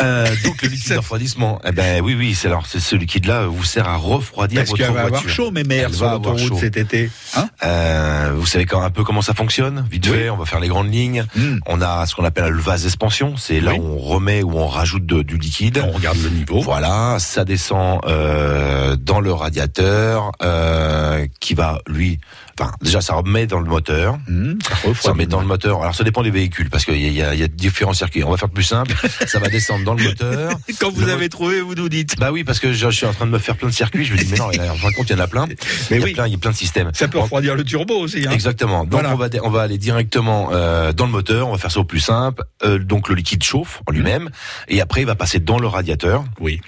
Euh, 0.00 0.26
donc 0.44 0.62
le 0.62 0.68
liquide 0.68 0.92
de 0.92 0.96
refroidissement, 0.98 1.60
eh 1.64 1.72
ben 1.72 2.02
oui, 2.02 2.14
oui, 2.14 2.34
c'est 2.34 2.48
alors 2.48 2.66
c'est 2.66 2.80
ce 2.80 2.96
liquide-là 2.96 3.46
vous 3.46 3.64
sert 3.64 3.88
à 3.88 3.96
refroidir 3.96 4.60
Parce 4.60 4.70
votre 4.70 4.78
qu'elle 4.82 4.92
va 4.94 5.02
voiture. 5.08 5.18
avoir 5.18 5.28
chaud, 5.34 5.50
mes 5.50 5.64
mères, 5.64 5.92
sur 5.94 6.08
l'autoroute 6.10 6.40
chaud. 6.48 6.58
cet 6.60 6.76
été. 6.76 7.10
Hein 7.36 7.48
Euh, 7.64 8.32
vous 8.36 8.46
savez 8.46 8.66
quand, 8.66 8.82
un 8.82 8.90
peu 8.90 9.04
comment 9.04 9.22
ça 9.22 9.34
fonctionne? 9.34 9.86
Vite 9.90 10.06
Oui. 10.10 10.16
fait, 10.16 10.30
on 10.30 10.36
va 10.36 10.44
faire 10.46 10.60
les 10.60 10.68
grandes 10.68 10.92
lignes. 10.92 11.24
Hmm. 11.36 11.58
On 11.66 11.80
a 11.82 12.06
ce 12.06 12.14
qu'on 12.14 12.24
appelle 12.24 12.48
le 12.50 12.60
vase 12.60 12.82
d'expansion, 12.84 13.36
c'est 13.36 13.60
là 13.60 13.72
Oui. 13.72 13.78
où 13.80 13.84
on 13.84 13.98
remet 13.98 14.42
ou 14.42 14.52
on 14.58 14.66
rajoute 14.68 15.06
de- 15.06 15.22
du 15.22 15.36
liquide. 15.38 15.82
On 15.86 15.90
regarde 15.92 16.18
le 16.22 16.30
niveau. 16.30 16.60
Voilà, 16.60 17.16
ça 17.18 17.44
descend 17.44 18.00
euh, 18.06 18.96
dans 18.96 19.20
le 19.20 19.32
radiateur 19.32 20.32
euh, 20.42 21.26
qui 21.40 21.54
va 21.54 21.80
lui, 21.86 22.18
enfin 22.60 22.72
déjà 22.82 23.00
ça 23.00 23.14
remet 23.14 23.46
dans 23.46 23.58
le 23.60 23.64
moteur. 23.68 24.18
Mmh, 24.28 24.54
ça 25.00 25.12
remet 25.12 25.26
dans 25.26 25.40
le 25.40 25.46
moteur. 25.46 25.80
Alors 25.82 25.94
ça 25.94 26.04
dépend 26.04 26.22
des 26.22 26.30
véhicules 26.30 26.68
parce 26.70 26.84
qu'il 26.84 26.96
y, 27.12 27.22
a- 27.22 27.34
y 27.34 27.48
différents 27.48 27.92
circuits. 27.94 28.22
On 28.24 28.30
va 28.30 28.36
faire 28.36 28.50
plus 28.50 28.62
simple. 28.64 28.94
ça 29.26 29.38
va 29.38 29.48
descendre 29.48 29.84
dans 29.84 29.94
le 29.94 30.04
moteur. 30.04 30.52
Quand 30.80 30.90
vous 30.90 31.00
Le- 31.02 31.12
avez 31.12 31.28
trouvé, 31.28 31.60
vous 31.60 31.74
nous 31.74 31.88
dites. 31.88 32.18
Bah 32.18 32.30
oui, 32.32 32.44
parce 32.44 32.58
que 32.60 32.72
je, 32.72 32.90
je 32.90 32.96
suis 32.96 33.06
en 33.06 33.12
train 33.12 33.26
de 33.26 33.30
me 33.30 33.38
faire 33.38 33.56
plein 33.56 33.68
de 33.68 33.74
circuits. 33.74 34.04
Je 34.04 34.12
me 34.12 34.18
dis 34.18 34.26
mais 34.30 34.36
non, 34.38 34.46
en 34.70 34.74
fin 34.74 34.90
de 34.90 34.94
compte 34.94 35.08
il 35.10 35.16
y 35.16 35.20
en 35.20 35.22
a 35.22 35.26
plein. 35.26 35.46
Mais 35.46 35.56
il 35.90 35.98
y 35.98 36.02
a 36.02 36.04
oui. 36.04 36.12
plein, 36.12 36.26
il 36.26 36.32
y 36.32 36.34
a 36.34 36.38
plein 36.38 36.50
de 36.50 36.56
systèmes. 36.56 36.90
Ça 36.94 37.08
peut 37.08 37.18
refroidir 37.18 37.54
le 37.54 37.64
turbo 37.64 37.94
aussi. 37.98 38.26
Hein 38.26 38.30
Exactement. 38.32 38.84
Donc 38.84 38.92
Voilà. 38.92 39.12
on 39.14 39.16
va 39.16 39.28
on 39.42 39.50
va 39.50 39.62
aller 39.62 39.78
directement 39.78 40.50
euh, 40.52 40.92
dans 40.92 41.06
le 41.06 41.12
moteur. 41.12 41.48
On 41.48 41.52
va 41.52 41.58
faire 41.58 41.70
ça 41.72 41.80
au 41.80 41.84
plus 41.84 42.00
simple. 42.00 42.42
Euh, 42.64 42.78
donc 42.78 43.08
le 43.08 43.14
liquide 43.14 43.42
chauffe 43.42 43.80
en 43.86 43.92
lui-même 43.92 44.30
et 44.68 44.80
après 44.80 45.00
il 45.02 45.06
va 45.06 45.14
passer 45.14 45.38
dans 45.40 45.58
le 45.58 45.66
radiateur 45.66 46.24
Oui. 46.40 46.60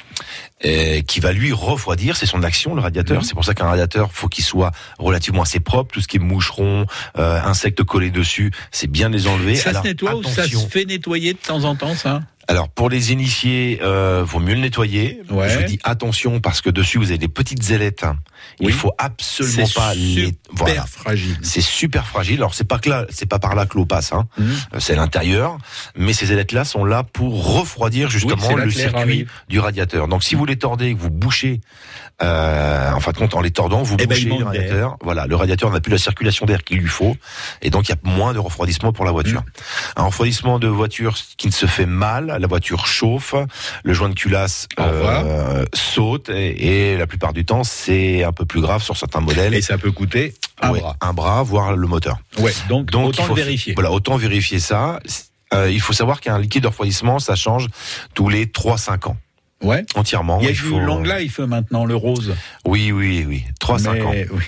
Euh, 0.64 1.00
qui 1.02 1.20
va 1.20 1.32
lui 1.32 1.52
refroidir. 1.52 2.16
C'est 2.16 2.26
son 2.26 2.42
action 2.42 2.74
le 2.74 2.80
radiateur. 2.80 3.18
Mhm. 3.18 3.24
C'est 3.24 3.34
pour 3.34 3.44
ça 3.44 3.54
qu'un 3.54 3.66
radiateur 3.66 4.12
faut 4.12 4.28
qu'il 4.28 4.44
soit 4.44 4.72
relativement 4.98 5.42
assez 5.42 5.60
propre. 5.60 5.92
Tout 5.92 6.00
ce 6.00 6.08
qui 6.08 6.16
est 6.16 6.20
moucheron, 6.20 6.86
euh, 7.18 7.40
insectes 7.42 7.82
collés 7.82 8.10
dessus, 8.10 8.52
c'est 8.70 8.90
bien 8.90 9.10
de 9.10 9.16
les 9.16 9.26
enlever. 9.26 9.56
Ça 9.56 9.70
Alors, 9.70 9.82
se 9.82 9.88
nettoie 9.88 10.14
ou 10.14 10.22
ça 10.22 10.46
se 10.46 10.56
fait 10.68 10.84
nettoyer 10.84 11.32
de 11.32 11.38
temps 11.38 11.64
en 11.64 11.74
temps, 11.74 11.94
ça? 11.94 12.22
Alors 12.48 12.68
pour 12.68 12.88
les 12.90 13.12
initiés, 13.12 13.78
euh, 13.82 14.22
vaut 14.26 14.40
mieux 14.40 14.54
le 14.54 14.60
nettoyer. 14.60 15.22
Ouais. 15.30 15.48
Je 15.48 15.58
vous 15.58 15.64
dis 15.64 15.78
attention 15.84 16.40
parce 16.40 16.60
que 16.60 16.70
dessus 16.70 16.98
vous 16.98 17.08
avez 17.10 17.18
des 17.18 17.28
petites 17.28 17.70
ailettes. 17.70 18.04
Oui. 18.60 18.66
Il 18.68 18.72
faut 18.72 18.92
absolument 18.98 19.68
pas 19.74 19.94
les. 19.94 20.34
Voilà. 20.50 20.84
fragile. 20.86 21.36
C'est 21.42 21.60
super 21.60 22.06
fragile. 22.06 22.36
Alors 22.36 22.54
c'est 22.54 22.66
pas 22.66 22.78
que 22.78 22.88
là, 22.90 23.06
c'est 23.10 23.26
pas 23.26 23.38
par 23.38 23.54
là 23.54 23.66
que 23.66 23.76
l'eau 23.76 23.86
passe. 23.86 24.12
Hein. 24.12 24.26
Mhm. 24.36 24.52
Euh, 24.74 24.80
C'est 24.80 24.94
à 24.94 24.96
l'intérieur, 24.96 25.56
mais 25.96 26.12
ces 26.12 26.32
ailettes-là 26.32 26.64
sont 26.64 26.84
là 26.84 27.04
pour 27.04 27.54
refroidir 27.54 28.10
justement 28.10 28.56
là 28.56 28.64
le 28.64 28.70
circuit 28.70 29.00
arrive. 29.00 29.30
du 29.48 29.60
radiateur. 29.60 30.08
Donc 30.08 30.24
si 30.24 30.34
vous 30.34 30.44
les 30.44 30.56
tordez, 30.56 30.92
vous 30.94 31.10
bouchez, 31.10 31.60
euh, 32.22 32.90
en 32.92 33.00
fin 33.00 33.12
de 33.12 33.18
compte, 33.18 33.34
en 33.34 33.40
les 33.40 33.50
tordant, 33.52 33.82
vous 33.82 33.96
Eh 33.98 34.06
ben, 34.06 34.14
bouchez 34.14 34.28
le 34.28 34.44
radiateur. 34.44 34.96
Voilà, 35.02 35.26
le 35.26 35.36
radiateur 35.36 35.70
n'a 35.70 35.80
plus 35.80 35.92
la 35.92 35.98
circulation 35.98 36.44
d'air 36.46 36.64
qu'il 36.64 36.78
lui 36.78 36.88
faut, 36.88 37.16
et 37.62 37.70
donc 37.70 37.88
il 37.88 37.92
y 37.92 37.94
a 37.94 37.98
moins 38.02 38.32
de 38.32 38.38
refroidissement 38.40 38.92
pour 38.92 39.04
la 39.04 39.12
voiture. 39.12 39.40
Mm. 39.40 40.00
Un 40.00 40.02
refroidissement 40.04 40.58
de 40.58 40.66
voiture 40.68 41.16
qui 41.36 41.46
ne 41.46 41.52
se 41.52 41.66
fait 41.66 41.86
mal, 41.86 42.31
la 42.38 42.46
voiture 42.46 42.86
chauffe, 42.86 43.34
le 43.84 43.92
joint 43.92 44.08
de 44.08 44.14
culasse 44.14 44.66
euh, 44.78 45.64
saute, 45.74 46.28
et, 46.28 46.92
et 46.92 46.96
la 46.96 47.06
plupart 47.06 47.32
du 47.32 47.44
temps 47.44 47.64
c'est 47.64 48.24
un 48.24 48.32
peu 48.32 48.44
plus 48.44 48.60
grave 48.60 48.82
sur 48.82 48.96
certains 48.96 49.20
modèles. 49.20 49.54
Et 49.54 49.62
ça 49.62 49.78
peut 49.78 49.92
coûter 49.92 50.34
un 50.60 50.70
Ouais, 50.70 50.80
bras. 50.80 50.96
un 51.00 51.12
bras, 51.12 51.42
voire 51.42 51.74
le 51.76 51.86
moteur. 51.86 52.18
Ouais, 52.38 52.52
donc, 52.68 52.90
Donc 52.90 53.08
autant 53.10 53.22
il 53.24 53.26
faut 53.26 53.34
le 53.34 53.42
vérifier. 53.42 53.74
Voilà, 53.74 53.90
autant 53.90 54.16
vérifier 54.16 54.60
ça. 54.60 54.98
Euh, 55.54 55.70
il 55.70 55.80
faut 55.80 55.92
savoir 55.92 56.20
qu'un 56.20 56.38
liquide 56.38 56.62
de 56.62 56.68
refroidissement, 56.68 57.18
ça 57.18 57.34
change 57.36 57.68
tous 58.14 58.28
les 58.28 58.46
3-5 58.46 59.08
ans. 59.08 59.16
Ouais. 59.62 59.84
Entièrement. 59.94 60.38
Il 60.40 60.44
y 60.44 60.48
a 60.48 60.50
il 60.50 60.54
du 60.54 60.60
faut... 60.60 60.78
long 60.78 61.02
life 61.02 61.38
maintenant, 61.38 61.84
le 61.84 61.94
rose. 61.96 62.34
Oui, 62.64 62.92
oui, 62.92 63.24
oui. 63.26 63.44
3-5 63.60 63.92
Mais- 63.92 64.02
ans. 64.02 64.10
oui. 64.12 64.42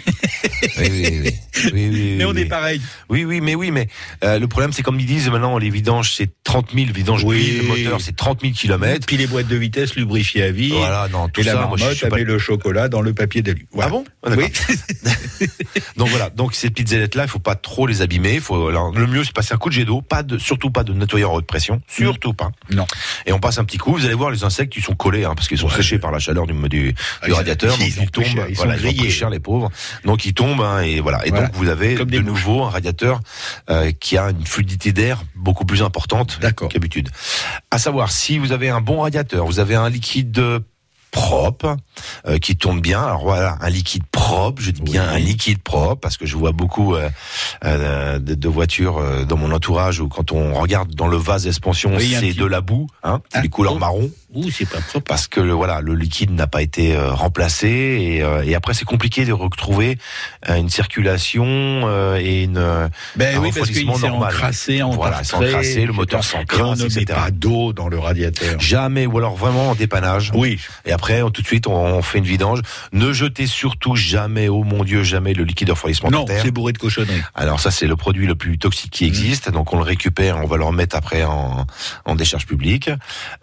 Oui, 0.78 0.88
oui, 0.90 1.21
oui. 1.25 1.35
Oui, 1.66 1.71
oui, 1.73 1.88
oui, 1.92 2.14
Mais 2.18 2.25
on 2.25 2.35
est 2.35 2.44
pareil. 2.47 2.80
Oui, 3.09 3.25
oui, 3.25 3.40
mais 3.40 3.54
oui, 3.54 3.71
mais 3.71 3.88
euh, 4.25 4.38
le 4.38 4.49
problème, 4.49 4.73
c'est 4.73 4.83
comme 4.83 4.99
ils 4.99 5.06
disent 5.06 5.28
maintenant, 5.30 5.56
les 5.56 5.71
vidanges, 5.71 6.12
c'est 6.14 6.28
30 6.42 6.73
000 6.75 6.92
vidanges 6.92 7.23
Oui. 7.25 7.61
le 7.62 7.68
moteur, 7.68 8.00
c'est 8.00 8.14
30 8.16 8.40
000 8.42 8.52
kilomètres. 8.52 9.06
Puis 9.06 9.16
les 9.16 9.26
boîtes 9.28 9.47
de 9.47 9.56
vitesse 9.56 9.94
lubrifiées 9.94 10.42
à 10.42 10.50
vie. 10.50 10.71
Voilà, 10.71 11.09
non, 11.11 11.28
tout 11.28 11.40
et 11.40 11.44
la 11.44 11.52
ça, 11.52 11.59
moi, 11.66 11.76
je 11.76 11.80
marmotte 11.83 11.97
suis 11.97 12.06
pas... 12.09 12.16
avait 12.16 12.25
le 12.25 12.38
chocolat 12.38 12.88
dans 12.88 13.00
le 13.00 13.14
papier 13.14 13.40
d'alu. 13.40 13.66
Voilà. 13.73 13.87
Ah 13.88 13.90
bon 13.90 14.04
Ah. 14.25 14.30
Oui. 14.37 14.47
Donc 15.97 16.09
voilà, 16.09 16.30
donc 16.30 16.54
ces 16.54 16.71
petites 16.71 16.92
ailettes 16.92 17.14
là, 17.14 17.25
il 17.25 17.28
faut 17.28 17.38
pas 17.38 17.54
trop 17.54 17.87
les 17.87 18.02
abîmer. 18.02 18.40
Faut 18.40 18.68
alors, 18.68 18.92
le 18.92 19.06
mieux 19.06 19.25
c'est 19.25 19.33
passer 19.35 19.54
un 19.54 19.59
coup 19.59 19.68
de 19.68 19.75
jet 19.75 19.85
d'eau, 19.85 20.00
pas 20.02 20.23
de 20.23 20.38
surtout 20.38 20.71
pas 20.71 20.83
de 20.85 20.92
nettoyeur 20.92 21.30
à 21.30 21.35
haute 21.35 21.47
pression, 21.47 21.80
surtout 21.88 22.35
pas. 22.35 22.50
Non. 22.71 22.87
Et 23.26 23.33
on 23.33 23.38
passe 23.38 23.59
un 23.59 23.64
petit 23.64 23.78
coup, 23.78 23.92
vous 23.92 24.04
allez 24.04 24.14
voir 24.14 24.30
les 24.30 24.44
insectes 24.44 24.75
ils 24.76 24.83
sont 24.83 24.94
collés 25.04 25.25
hein, 25.25 25.34
parce 25.37 25.49
qu'ils 25.49 25.58
sont 25.58 25.68
Ouais. 25.68 25.76
séchés 25.76 25.99
par 25.99 26.11
la 26.12 26.18
chaleur 26.18 26.46
du 26.46 26.54
du, 26.68 26.94
Ah, 27.20 27.26
du 27.26 27.32
radiateur, 27.32 27.75
ils 27.80 27.94
donc 27.94 28.04
ils 28.04 28.11
tombent, 28.11 28.25
cher, 28.25 28.46
ils 28.49 28.56
voilà, 28.56 28.78
sont 28.78 28.88
ils 28.88 29.11
cher 29.11 29.28
les 29.30 29.40
pauvres. 29.40 29.70
Donc 30.04 30.25
ils 30.25 30.34
tombent 30.34 30.62
hein, 30.62 30.80
et 30.80 31.00
voilà. 31.00 31.25
Et 31.26 31.30
Voilà. 31.30 31.46
donc 31.46 31.56
vous 31.56 31.68
avez 31.68 31.94
Comme 31.94 32.11
de 32.11 32.20
nouveau 32.20 32.62
un 32.64 32.70
radiateur 32.70 33.20
euh, 33.70 33.92
qui 34.00 34.16
a 34.16 34.30
une 34.30 34.46
fluidité 34.46 34.92
d'air 34.92 35.23
beaucoup 35.34 35.64
plus 35.66 35.82
importante 35.82 36.38
qu'habitude. 36.70 37.11
À 37.70 37.78
savoir 37.78 38.11
si 38.11 38.38
vous 38.38 38.52
avez 38.52 38.68
un 38.70 38.80
bon 38.80 39.00
radiateur, 39.02 39.44
vous 39.46 39.58
avez 39.61 39.75
un 39.75 39.90
liquide 39.90 40.42
propre 41.11 41.76
euh, 42.26 42.38
qui 42.38 42.56
tourne 42.56 42.80
bien. 42.80 43.00
Alors 43.00 43.23
voilà, 43.23 43.56
un 43.61 43.70
liquide 43.70 44.02
propre, 44.11 44.61
je 44.61 44.73
dis 44.73 44.82
bien 44.82 45.04
un 45.08 45.18
liquide 45.18 45.62
propre 45.62 46.00
parce 46.00 46.16
que 46.16 46.26
je 46.26 46.37
vois 46.37 46.50
beaucoup 46.50 46.96
euh, 46.96 47.08
euh, 47.64 48.18
de, 48.18 48.34
de 48.34 48.49
voitures 48.49 49.00
dans 49.26 49.37
mon 49.37 49.52
entourage 49.52 50.00
où 50.00 50.08
quand 50.08 50.32
on 50.32 50.54
regarde 50.54 50.92
dans 50.94 51.06
le 51.06 51.16
vase 51.16 51.44
d'expansion, 51.44 51.94
Oui, 51.96 52.16
c'est 52.18 52.32
de 52.32 52.44
la 52.44 52.61
boue, 52.61 52.88
hein, 53.04 53.20
Ah, 53.32 53.42
des 53.42 53.49
couleurs 53.49 53.75
oh. 53.76 53.78
marron. 53.78 54.11
Ouh, 54.35 54.50
c'est 54.50 54.69
pas 54.69 54.81
propre. 54.81 55.07
parce 55.07 55.26
que 55.26 55.41
le, 55.41 55.53
voilà, 55.53 55.81
le 55.81 55.95
liquide 55.95 56.31
n'a 56.33 56.47
pas 56.47 56.62
été 56.62 56.95
euh, 56.97 57.12
remplacé 57.12 57.69
et, 57.69 58.23
euh, 58.23 58.43
et 58.45 58.55
après 58.55 58.75
c'est 58.75 58.85
compliqué 58.85 59.25
de 59.25 59.33
retrouver 59.33 59.99
euh, 60.49 60.57
une 60.57 60.69
circulation 60.69 61.45
euh, 61.47 62.17
et 62.21 62.43
une 62.45 62.57
euh, 62.59 62.88
Ben 63.17 63.37
un 63.37 63.41
oui, 63.41 63.50
parce 63.55 63.71
qu'il 63.71 63.88
refroidissement 63.88 63.95
s'est 63.97 64.09
normal. 64.09 64.33
encrassé, 64.35 64.81
Voilà, 64.93 65.19
encrassé, 65.33 65.87
le 65.87 65.93
moteur 65.93 66.21
Et 66.21 66.23
s'encrasse, 66.23 66.79
met 66.81 66.87
etc. 66.87 67.05
pas 67.14 67.31
d'eau 67.31 67.73
dans 67.73 67.88
le 67.88 67.99
radiateur. 67.99 68.59
Jamais, 68.61 69.07
ou 69.07 69.19
alors 69.19 69.37
vraiment 69.37 69.71
en 69.71 69.75
dépannage. 69.75 70.31
Oui, 70.35 70.59
Et 70.85 70.93
après, 70.93 71.23
on- 71.23 71.31
tout 71.31 71.43
de 71.43 71.47
suite, 71.47 71.67
on, 71.67 71.75
on 71.75 72.03
fait 72.03 72.19
une 72.19 72.25
vidange. 72.25 72.61
Ne 72.93 73.12
jetez 73.12 73.47
surtout 73.47 73.97
jamais, 73.97 74.49
oh 74.49 74.62
mon 74.64 74.85
Dieu, 74.85 75.03
jamais 75.03 75.35
le 75.35 75.45
liquide 75.45 75.69
de 75.69 75.73
refroidissement 75.73 76.11
non, 76.11 76.26
c'est 76.29 76.50
bourré 76.50 76.73
de 76.73 76.79
cochonneries. 76.79 77.23
Alors 77.35 77.61
ça, 77.61 77.71
c'est 77.71 77.87
le 77.87 77.97
produit 77.97 78.26
le 78.26 78.35
plus 78.35 78.59
toxique 78.59 78.91
qui 78.93 79.05
existe. 79.05 79.50
Donc 79.50 79.73
on 79.73 79.76
le 79.76 79.83
récupère, 79.83 80.38
on 80.38 80.47
va 80.47 80.57
le 80.57 80.64
remettre 80.64 80.97
après 80.97 81.25
en, 81.25 81.67
en 82.05 82.14
décharge 82.14 82.47
publique. 82.47 82.91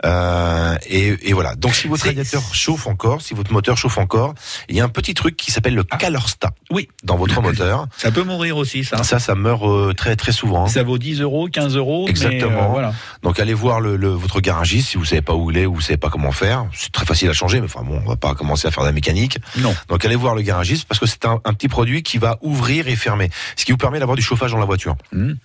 Euh, 0.06 0.76
et, 0.88 1.30
et 1.30 1.34
voilà. 1.34 1.56
Donc 1.56 1.76
si 1.76 1.88
votre 1.88 2.06
radiateur 2.06 2.42
chauffe 2.54 2.88
encore, 2.88 3.22
si 3.22 3.34
votre 3.34 3.52
moteur 3.52 3.78
chauffe 3.78 3.98
encore, 3.98 4.34
il 4.70 4.76
y 4.76 4.82
a 4.82 4.84
un 4.84 4.90
petit 4.90 5.14
truc 5.14 5.36
qui 5.38 5.52
s'appelle 5.52 5.76
le 5.76 5.84
Calorstat 5.84 6.52
Oui, 6.70 6.88
dans 7.04 7.16
votre 7.18 7.42
moteur. 7.42 7.88
ça 7.98 8.12
peut 8.12 8.24
mourir 8.24 8.58
aussi, 8.58 8.84
ça. 8.84 9.04
Ça, 9.04 9.20
ça 9.20 9.36
meurt 9.36 9.64
euh, 9.64 9.94
très 9.94 10.16
très 10.16 10.32
souvent. 10.32 10.66
hein. 10.66 10.68
Ça 10.68 10.84
vaut 10.84 10.98
10 10.98 11.22
euros, 11.22 11.48
15 11.48 11.76
euros. 11.76 12.04
mais, 12.06 12.12
Exactement. 12.12 12.66
euh, 12.66 12.68
voilà. 12.68 12.94
Donc 13.24 13.40
allez 13.40 13.54
voir 13.54 13.80
le, 13.82 13.96
le- 13.96 14.10
votre 14.10 14.42
garagiste 14.42 14.90
si 14.90 14.98
vous 14.98 15.06
savez 15.06 15.22
pas 15.22 15.34
où 15.36 15.52
il 15.52 15.58
est 15.58 15.66
ou 15.66 15.76
vous 15.76 15.82
savez 15.82 15.98
pas 15.98 16.10
comment 16.10 16.32
faire. 16.32 16.66
C'est 16.74 16.92
très 16.92 17.06
facile 17.06 17.30
à 17.30 17.34
changer, 17.34 17.60
mais 17.60 17.66
enfin 17.66 17.84
bon, 17.84 18.02
on 18.06 18.10
va 18.10 18.16
pas 18.16 18.34
commencer 18.36 18.68
à 18.68 18.72
faire 18.72 18.84
de 18.84 18.88
la 18.90 18.94
mécanique. 18.94 19.38
Non. 19.58 19.76
Donc 19.90 20.04
allez 20.06 20.16
voir 20.16 20.36
le 20.36 20.42
garagiste 20.42 20.88
parce 20.88 21.00
que 21.00 21.06
c'est 21.06 21.26
un, 21.26 21.40
un 21.46 21.54
petit 21.54 21.68
produit 21.68 22.04
qui 22.04 22.18
va 22.18 22.38
ouvrir 22.42 22.88
et 22.88 22.96
fermer, 22.96 23.30
ce 23.56 23.66
qui 23.66 23.72
vous 23.72 23.78
permet 23.78 24.00
d'avoir 24.00 24.16
du 24.16 24.22
chauffage 24.24 24.52
dans 24.52 24.58
la 24.60 24.66
voiture. 24.66 24.96
Mhm. 25.12 25.38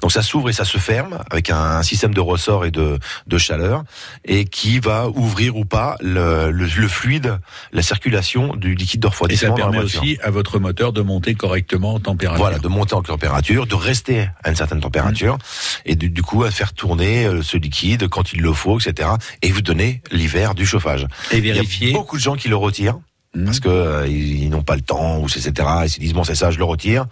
Donc 0.00 0.12
ça 0.12 0.22
s'ouvre 0.22 0.50
et 0.50 0.52
ça 0.52 0.64
se 0.64 0.78
ferme 0.78 1.18
avec 1.30 1.50
un 1.50 1.82
système 1.82 2.14
de 2.14 2.20
ressort 2.20 2.64
et 2.64 2.70
de, 2.70 2.98
de 3.26 3.38
chaleur 3.38 3.84
et 4.24 4.44
qui 4.44 4.78
va 4.78 5.08
ouvrir 5.08 5.56
ou 5.56 5.64
pas 5.64 5.96
le, 6.00 6.50
le, 6.50 6.66
le 6.66 6.88
fluide, 6.88 7.38
la 7.72 7.82
circulation 7.82 8.54
du 8.56 8.74
liquide 8.74 9.00
de 9.00 9.06
Et 9.06 9.10
ça 9.10 9.12
refroidissement 9.12 9.50
dans 9.50 9.56
la 9.56 9.62
permet 9.62 9.78
aussi 9.84 10.18
à 10.22 10.30
votre 10.30 10.58
moteur 10.58 10.92
de 10.92 11.00
monter 11.02 11.34
correctement 11.34 11.94
en 11.94 12.00
température. 12.00 12.42
Voilà, 12.42 12.58
de 12.58 12.68
monter 12.68 12.94
en 12.94 13.02
température, 13.02 13.66
de 13.66 13.74
rester 13.74 14.28
à 14.44 14.50
une 14.50 14.56
certaine 14.56 14.80
température, 14.80 15.38
et 15.84 15.96
du, 15.96 16.10
du 16.10 16.22
coup 16.22 16.44
à 16.44 16.50
faire 16.50 16.72
tourner 16.72 17.26
euh, 17.26 17.42
ce 17.42 17.56
liquide 17.56 18.08
quand 18.08 18.32
il 18.32 18.40
le 18.40 18.52
faut, 18.52 18.78
etc. 18.78 19.08
Et 19.42 19.50
vous 19.50 19.62
donner 19.62 20.02
l'hiver 20.10 20.54
du 20.54 20.66
chauffage. 20.66 21.06
Et 21.30 21.38
Il 21.38 21.46
y 21.46 21.50
a 21.50 21.54
vérifier. 21.54 21.92
beaucoup 21.92 22.16
de 22.16 22.22
gens 22.22 22.36
qui 22.36 22.48
le 22.48 22.56
retirent 22.56 22.98
Parce 23.44 23.60
que 23.60 23.68
euh, 23.68 24.06
ils, 24.06 24.42
ils 24.44 24.50
n'ont 24.50 24.62
pas 24.62 24.74
le 24.74 24.82
temps 24.82 25.18
ou 25.18 25.26
etc. 25.26 25.52
Ils 25.84 25.88
se 25.90 26.00
disent 26.00 26.12
bon 26.12 26.22
c'est 26.24 26.34
ça, 26.34 26.50
je 26.50 26.58
le 26.58 26.64
retire. 26.64 27.06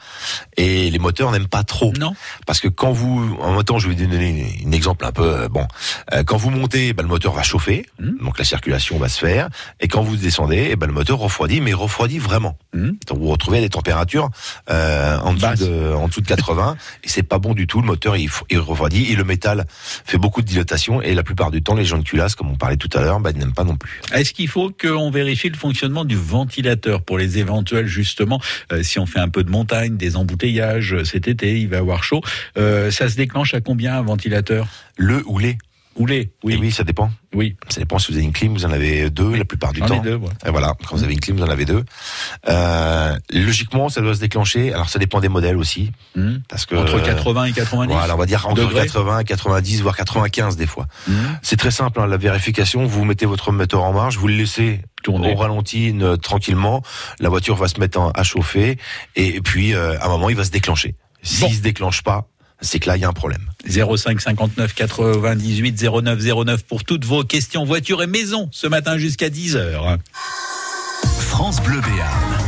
Et 0.58 0.90
les 0.90 0.98
moteurs 0.98 1.30
n'aiment 1.32 1.48
pas 1.48 1.62
trop 1.64 1.92
Non. 1.98 2.14
parce 2.46 2.60
que 2.60 2.68
quand 2.68 2.92
vous, 2.92 3.36
en 3.40 3.54
même 3.54 3.64
temps, 3.64 3.78
je 3.78 3.88
vais 3.88 3.94
vous 3.94 4.06
donner 4.06 4.46
un 4.66 4.72
exemple 4.72 5.04
un 5.06 5.12
peu 5.12 5.22
euh, 5.22 5.48
bon. 5.48 5.66
Euh, 6.12 6.22
quand 6.22 6.36
vous 6.36 6.50
montez, 6.50 6.92
ben, 6.92 7.04
le 7.04 7.08
moteur 7.08 7.32
va 7.32 7.42
chauffer, 7.42 7.86
Mhm. 7.98 8.18
donc 8.22 8.38
la 8.38 8.44
circulation 8.44 8.98
va 8.98 9.08
se 9.08 9.18
faire, 9.18 9.48
et 9.80 9.88
quand 9.88 10.02
vous 10.02 10.16
descendez, 10.16 10.76
ben, 10.76 10.86
le 10.86 10.92
moteur 10.92 11.18
refroidit, 11.18 11.60
mais 11.62 11.72
refroidit 11.72 12.18
vraiment. 12.18 12.58
Mhm. 12.74 12.98
Donc 13.08 13.18
vous 13.18 13.24
vous 13.24 13.30
retrouvez 13.30 13.58
à 13.58 13.60
des 13.62 13.70
températures 13.70 14.28
euh, 14.70 15.18
en 15.20 15.32
dessous 15.32 15.64
de 15.64 15.94
en 15.94 16.08
dessous 16.08 16.20
de 16.20 16.26
80, 16.26 16.76
et 17.04 17.08
c'est 17.08 17.22
pas 17.22 17.38
bon 17.38 17.54
du 17.54 17.66
tout. 17.66 17.80
Le 17.80 17.86
moteur 17.86 18.16
il, 18.16 18.28
refroidit, 18.58 19.10
et 19.10 19.16
le 19.16 19.24
métal 19.24 19.64
fait 20.04 20.18
beaucoup 20.18 20.42
de 20.42 20.46
dilatation, 20.46 21.00
et 21.00 21.14
la 21.14 21.22
plupart 21.22 21.50
du 21.50 21.62
temps, 21.62 21.74
les 21.74 21.84
gens 21.86 21.98
de 21.98 22.04
culasse, 22.04 22.34
comme 22.34 22.50
on 22.50 22.56
parlait 22.56 22.76
tout 22.76 22.90
à 22.92 23.00
l'heure, 23.00 23.18
ils 23.32 23.38
n'aiment 23.38 23.54
pas 23.54 23.64
non 23.64 23.76
plus. 23.76 24.00
Est-ce 24.12 24.32
qu'il 24.34 24.48
faut 24.48 24.70
qu'on 24.70 25.10
vérifie 25.10 25.48
le 25.48 25.56
fonctionnement 25.56 26.04
du 26.10 26.16
ventilateur 26.16 27.02
pour 27.02 27.18
les 27.18 27.38
éventuels 27.38 27.86
justement. 27.86 28.40
Euh, 28.72 28.82
si 28.82 28.98
on 28.98 29.06
fait 29.06 29.20
un 29.20 29.28
peu 29.28 29.44
de 29.44 29.50
montagne, 29.50 29.96
des 29.96 30.16
embouteillages 30.16 30.92
euh, 30.92 31.04
cet 31.04 31.28
été, 31.28 31.60
il 31.60 31.68
va 31.68 31.78
avoir 31.78 32.02
chaud. 32.02 32.20
Euh, 32.58 32.90
ça 32.90 33.08
se 33.08 33.14
déclenche 33.14 33.54
à 33.54 33.60
combien 33.60 33.94
un 33.94 34.02
ventilateur? 34.02 34.66
Le 34.96 35.22
ou 35.26 35.38
les, 35.38 35.56
Ou 35.96 36.06
les 36.06 36.30
oui, 36.44 36.54
Oui, 36.54 36.58
oui, 36.60 36.70
ça 36.72 36.84
dépend. 36.84 37.10
oui. 37.34 37.56
Ça 37.68 37.80
dépend 37.80 37.98
si 37.98 38.10
vous 38.12 38.16
avez 38.16 38.24
une 38.24 38.32
clim, 38.32 38.54
vous 38.54 38.64
en 38.64 38.70
avez 38.72 39.10
deux 39.10 39.34
la 39.36 39.44
plupart 39.44 39.72
du 39.72 39.80
temps. 39.80 39.98
deux. 40.00 40.16
moi. 40.16 40.30
Et 40.46 40.50
voilà, 40.50 40.74
quand 40.88 40.96
vous 40.96 41.02
avez 41.04 41.12
une 41.12 41.20
clim, 41.20 41.36
vous 41.36 41.42
en 41.42 41.48
avez 41.48 41.64
deux. 41.64 41.84
Euh, 42.48 43.16
logiquement, 43.32 43.88
ça 43.88 44.00
doit 44.00 44.14
se 44.14 44.20
déclencher. 44.20 44.72
Alors, 44.72 44.88
ça 44.88 44.98
dépend 44.98 45.20
des 45.20 45.28
modèles 45.28 45.56
aussi, 45.56 45.92
Mhm. 46.14 46.42
parce 46.48 46.64
que 46.66 46.76
Entre 46.76 47.00
80 47.02 47.44
et 47.46 47.52
90. 47.52 47.92
Voilà, 47.92 48.14
on 48.14 48.18
va 48.18 48.26
dire 48.26 48.46
entre 48.46 48.60
degrés. 48.62 48.86
80, 48.86 49.24
90, 49.24 49.82
voire 49.82 49.96
95 49.96 50.56
des 50.56 50.66
fois. 50.66 50.86
Mhm. 51.08 51.38
C'est 51.42 51.56
très 51.56 51.70
simple, 51.70 52.00
hein, 52.00 52.06
la 52.06 52.16
vérification. 52.16 52.86
Vous 52.86 53.04
mettez 53.04 53.26
votre 53.26 53.52
moteur 53.52 53.82
en 53.82 53.92
marche, 53.92 54.16
vous 54.16 54.28
le 54.28 54.34
laissez 54.34 54.80
Tourner. 55.02 55.32
au 55.32 55.36
ralenti 55.36 55.94
euh, 56.00 56.16
tranquillement. 56.16 56.82
La 57.18 57.28
voiture 57.28 57.56
va 57.56 57.68
se 57.68 57.80
mettre 57.80 58.00
à 58.14 58.22
chauffer, 58.22 58.78
et, 59.16 59.40
puis 59.40 59.74
euh, 59.74 59.98
à 59.98 60.06
un 60.06 60.08
moment, 60.08 60.30
il 60.30 60.36
va 60.36 60.44
se 60.44 60.50
déclencher. 60.50 60.94
S'il 61.22 61.40
Bon. 61.48 61.52
se 61.52 61.60
déclenche 61.60 62.02
pas, 62.02 62.28
c'est 62.60 62.78
que 62.78 62.88
là, 62.88 62.96
il 62.96 63.00
y 63.00 63.04
a 63.04 63.08
un 63.08 63.12
problème. 63.12 63.50
05 63.68 64.20
59 64.20 64.74
98 64.74 65.84
09 66.02 66.44
09 66.44 66.62
pour 66.64 66.84
toutes 66.84 67.04
vos 67.04 67.24
questions 67.24 67.64
voiture 67.64 68.02
et 68.02 68.06
maison 68.06 68.48
ce 68.52 68.66
matin 68.66 68.98
jusqu'à 68.98 69.30
10 69.30 69.56
heures. 69.56 69.98
France 71.20 71.62
Bleu 71.62 71.80
Béarn. 71.80 72.39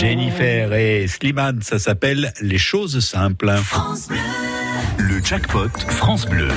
Jennifer 0.00 0.72
et 0.72 1.06
Slimane, 1.06 1.60
ça 1.60 1.78
s'appelle 1.78 2.32
Les 2.40 2.56
choses 2.56 3.00
simples. 3.00 3.52
Le 4.96 5.22
jackpot 5.22 5.68
France 5.88 6.24
Bleu. 6.24 6.48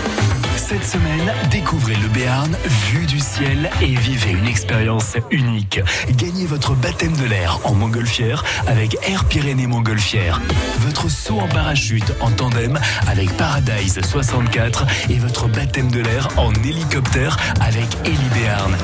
Cette 0.55 0.85
semaine, 0.85 1.33
découvrez 1.51 1.95
le 1.95 2.07
Béarn 2.07 2.55
vu 2.93 3.05
du 3.05 3.19
ciel 3.19 3.69
et 3.81 3.95
vivez 3.95 4.31
une 4.31 4.47
expérience 4.47 5.17
unique. 5.29 5.81
Gagnez 6.11 6.45
votre 6.45 6.73
baptême 6.73 7.17
de 7.17 7.25
l'air 7.25 7.59
en 7.65 7.73
montgolfière 7.73 8.45
avec 8.65 8.95
Air 9.05 9.25
Pyrénées 9.25 9.67
Montgolfière. 9.67 10.39
Votre 10.79 11.09
saut 11.09 11.39
en 11.41 11.49
parachute 11.49 12.13
en 12.21 12.31
tandem 12.31 12.79
avec 13.07 13.29
Paradise 13.35 13.99
64 14.01 14.85
et 15.09 15.19
votre 15.19 15.49
baptême 15.49 15.91
de 15.91 15.99
l'air 15.99 16.29
en 16.37 16.53
hélicoptère 16.53 17.35
avec 17.59 17.87
Heli 18.05 18.29
Béarn. 18.33 18.77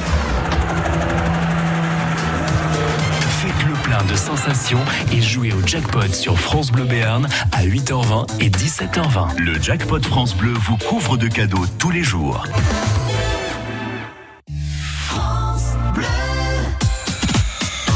Plein 3.90 4.06
de 4.06 4.16
sensations 4.16 4.86
et 5.12 5.20
jouez 5.20 5.52
au 5.52 5.66
jackpot 5.66 6.14
sur 6.14 6.40
France 6.40 6.72
Bleu 6.72 6.84
Béarn 6.84 7.28
à 7.52 7.66
8h20 7.66 8.40
et 8.40 8.52
17h20. 8.52 9.40
Le 9.40 9.60
jackpot 9.60 10.00
France 10.06 10.36
Bleu 10.36 10.54
vous 10.54 10.78
couvre 10.78 11.18
de 11.18 11.28
cadeaux 11.28 11.66
tous 11.80 11.90
les 11.90 12.04
jours. 12.04 12.44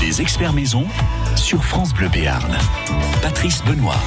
Les 0.01 0.19
experts 0.19 0.53
maison 0.53 0.87
sur 1.35 1.63
France 1.63 1.93
Bleu 1.93 2.09
Béarn. 2.09 2.57
Patrice 3.21 3.63
Benoît. 3.63 3.99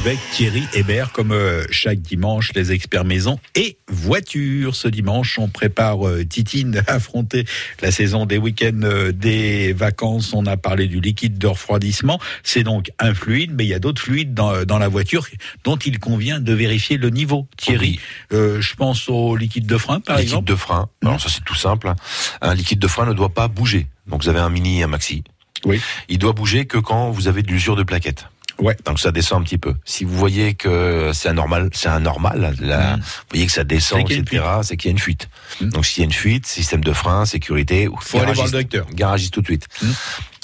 Avec 0.00 0.18
Thierry 0.32 0.62
Hébert, 0.72 1.12
comme 1.12 1.30
euh, 1.30 1.62
chaque 1.70 2.00
dimanche, 2.00 2.52
les 2.54 2.72
experts 2.72 3.04
maison 3.04 3.38
et 3.54 3.76
voitures. 3.86 4.74
Ce 4.74 4.88
dimanche, 4.88 5.38
on 5.38 5.48
prépare 5.48 6.08
euh, 6.08 6.24
Titine 6.24 6.82
à 6.86 6.94
affronter 6.94 7.44
la 7.82 7.90
saison 7.90 8.24
des 8.24 8.38
week-ends 8.38 8.80
euh, 8.82 9.12
des 9.12 9.74
vacances. 9.74 10.32
On 10.32 10.46
a 10.46 10.56
parlé 10.56 10.86
du 10.86 11.02
liquide 11.02 11.36
de 11.36 11.46
refroidissement. 11.46 12.18
C'est 12.42 12.62
donc 12.62 12.90
un 12.98 13.12
fluide, 13.12 13.52
mais 13.54 13.66
il 13.66 13.68
y 13.68 13.74
a 13.74 13.78
d'autres 13.78 14.00
fluides 14.00 14.32
dans, 14.32 14.64
dans 14.64 14.78
la 14.78 14.88
voiture 14.88 15.26
dont 15.64 15.76
il 15.76 15.98
convient 15.98 16.40
de 16.40 16.54
vérifier 16.54 16.96
le 16.96 17.10
niveau. 17.10 17.46
Thierry, 17.58 18.00
euh, 18.32 18.58
je 18.62 18.74
pense 18.76 19.06
au 19.10 19.36
liquide 19.36 19.66
de 19.66 19.76
frein, 19.76 20.00
par 20.00 20.16
liquide 20.16 20.28
exemple. 20.30 20.48
de 20.48 20.56
frein. 20.56 20.88
Alors 21.02 21.20
ça 21.20 21.28
c'est 21.28 21.44
tout 21.44 21.54
simple. 21.54 21.92
Un 22.40 22.54
liquide 22.54 22.78
de 22.78 22.88
frein 22.88 23.04
ne 23.04 23.12
doit 23.12 23.34
pas 23.34 23.48
bouger. 23.48 23.86
Donc 24.06 24.22
vous 24.22 24.30
avez 24.30 24.40
un 24.40 24.48
mini 24.48 24.80
et 24.80 24.84
un 24.84 24.88
maxi. 24.88 25.24
Oui. 25.66 25.78
Il 26.08 26.16
doit 26.16 26.32
bouger 26.32 26.64
que 26.64 26.78
quand 26.78 27.10
vous 27.10 27.28
avez 27.28 27.42
de 27.42 27.48
l'usure 27.48 27.76
de 27.76 27.82
plaquettes. 27.82 28.24
Ouais. 28.60 28.76
Donc 28.84 29.00
ça 29.00 29.10
descend 29.12 29.40
un 29.40 29.44
petit 29.44 29.58
peu. 29.58 29.74
Si 29.84 30.04
vous 30.04 30.16
voyez 30.16 30.54
que 30.54 31.10
c'est 31.14 31.28
anormal, 31.28 31.70
c'est 31.72 31.88
anormal, 31.88 32.54
là, 32.60 32.96
Mm. 32.96 33.00
vous 33.00 33.04
voyez 33.30 33.46
que 33.46 33.52
ça 33.52 33.64
descend, 33.64 34.04
C'est 34.06 34.18
etc., 34.18 34.44
c'est 34.62 34.76
qu'il 34.76 34.88
y 34.88 34.90
a 34.90 34.92
une 34.92 34.98
fuite. 34.98 35.28
Mm. 35.60 35.68
Donc 35.70 35.86
s'il 35.86 36.00
y 36.02 36.04
a 36.04 36.06
une 36.06 36.12
fuite, 36.12 36.46
système 36.46 36.82
de 36.84 36.92
frein, 36.92 37.24
sécurité, 37.26 37.88
Faut 38.00 38.18
aller 38.18 38.32
voir 38.32 38.46
le 38.46 38.52
docteur. 38.52 38.86
Garagiste 38.92 39.32
tout 39.34 39.40
de 39.40 39.46
suite. 39.46 39.66
Mm. 39.82 39.86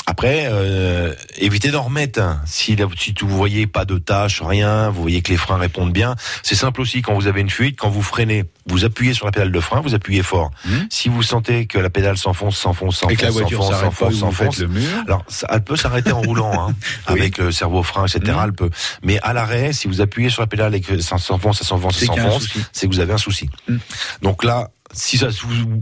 Après, 0.09 0.47
euh, 0.49 1.12
évitez 1.37 1.73
d'en 1.73 1.83
remettre. 1.83 2.21
hein. 2.21 2.40
Si, 2.47 2.77
si 2.97 3.14
vous 3.21 3.37
voyez 3.37 3.66
pas 3.66 3.85
de 3.85 3.99
tâches, 3.99 4.40
rien, 4.40 4.88
vous 4.88 5.03
voyez 5.03 5.21
que 5.21 5.31
les 5.33 5.37
freins 5.37 5.57
répondent 5.57 5.92
bien, 5.92 6.14
c'est 6.45 6.55
simple 6.55 6.81
aussi. 6.81 7.03
Quand 7.03 7.14
vous 7.14 7.27
avez 7.27 7.40
une 7.40 7.51
fuite, 7.51 7.77
quand 7.77 7.88
vous 7.88 8.03
freinez, 8.03 8.45
vous 8.66 8.85
appuyez 8.85 9.14
sur 9.14 9.27
la 9.27 9.33
pédale 9.33 9.51
de 9.51 9.59
frein, 9.61 9.81
vous 9.81 9.95
appuyez 9.97 10.23
fort. 10.23 10.53
Mm. 10.64 10.71
Si 10.90 11.09
vous 11.09 11.25
sentez 11.25 11.66
que 11.66 11.79
la 11.79 11.90
pédale 11.90 12.16
s'enfonce, 12.19 12.57
s'enfonce, 12.57 12.99
s'enfonce, 12.99 13.19
s'enfonce, 13.19 13.81
s'enfonce, 13.81 14.14
s'enfonce, 14.14 14.62
alors, 15.07 15.25
ça, 15.27 15.49
elle 15.51 15.64
peut 15.64 15.77
s'arrêter 15.77 16.12
en 16.12 16.21
roulant, 16.21 16.53
hein, 16.69 16.75
Oui. 17.11 17.19
avec 17.21 17.38
le 17.38 17.51
cerveau 17.51 17.83
frein, 17.83 18.07
etc. 18.07 18.21
Mhm. 18.33 18.40
Elle 18.45 18.53
peut. 18.53 18.71
Mais 19.03 19.19
à 19.23 19.33
l'arrêt, 19.33 19.73
si 19.73 19.88
vous 19.88 20.01
appuyez 20.01 20.31
sur 20.31 20.40
la 20.40 20.47
pédale 20.47 20.75
et 20.77 20.81
que 20.81 21.01
ça 21.01 21.19
s'enfonce, 21.19 21.59
ça 21.59 21.64
s'enfonce, 21.64 21.99
ça 21.99 22.07
s'enfonce, 22.07 22.49
c'est 22.73 22.87
que 22.87 22.92
vous 22.92 23.01
avez 23.01 23.12
un 23.12 23.19
souci. 23.19 23.51
Mhm. 23.69 23.81
Donc 24.23 24.45
là, 24.45 24.71
si 24.97 25.19
ça, 25.19 25.29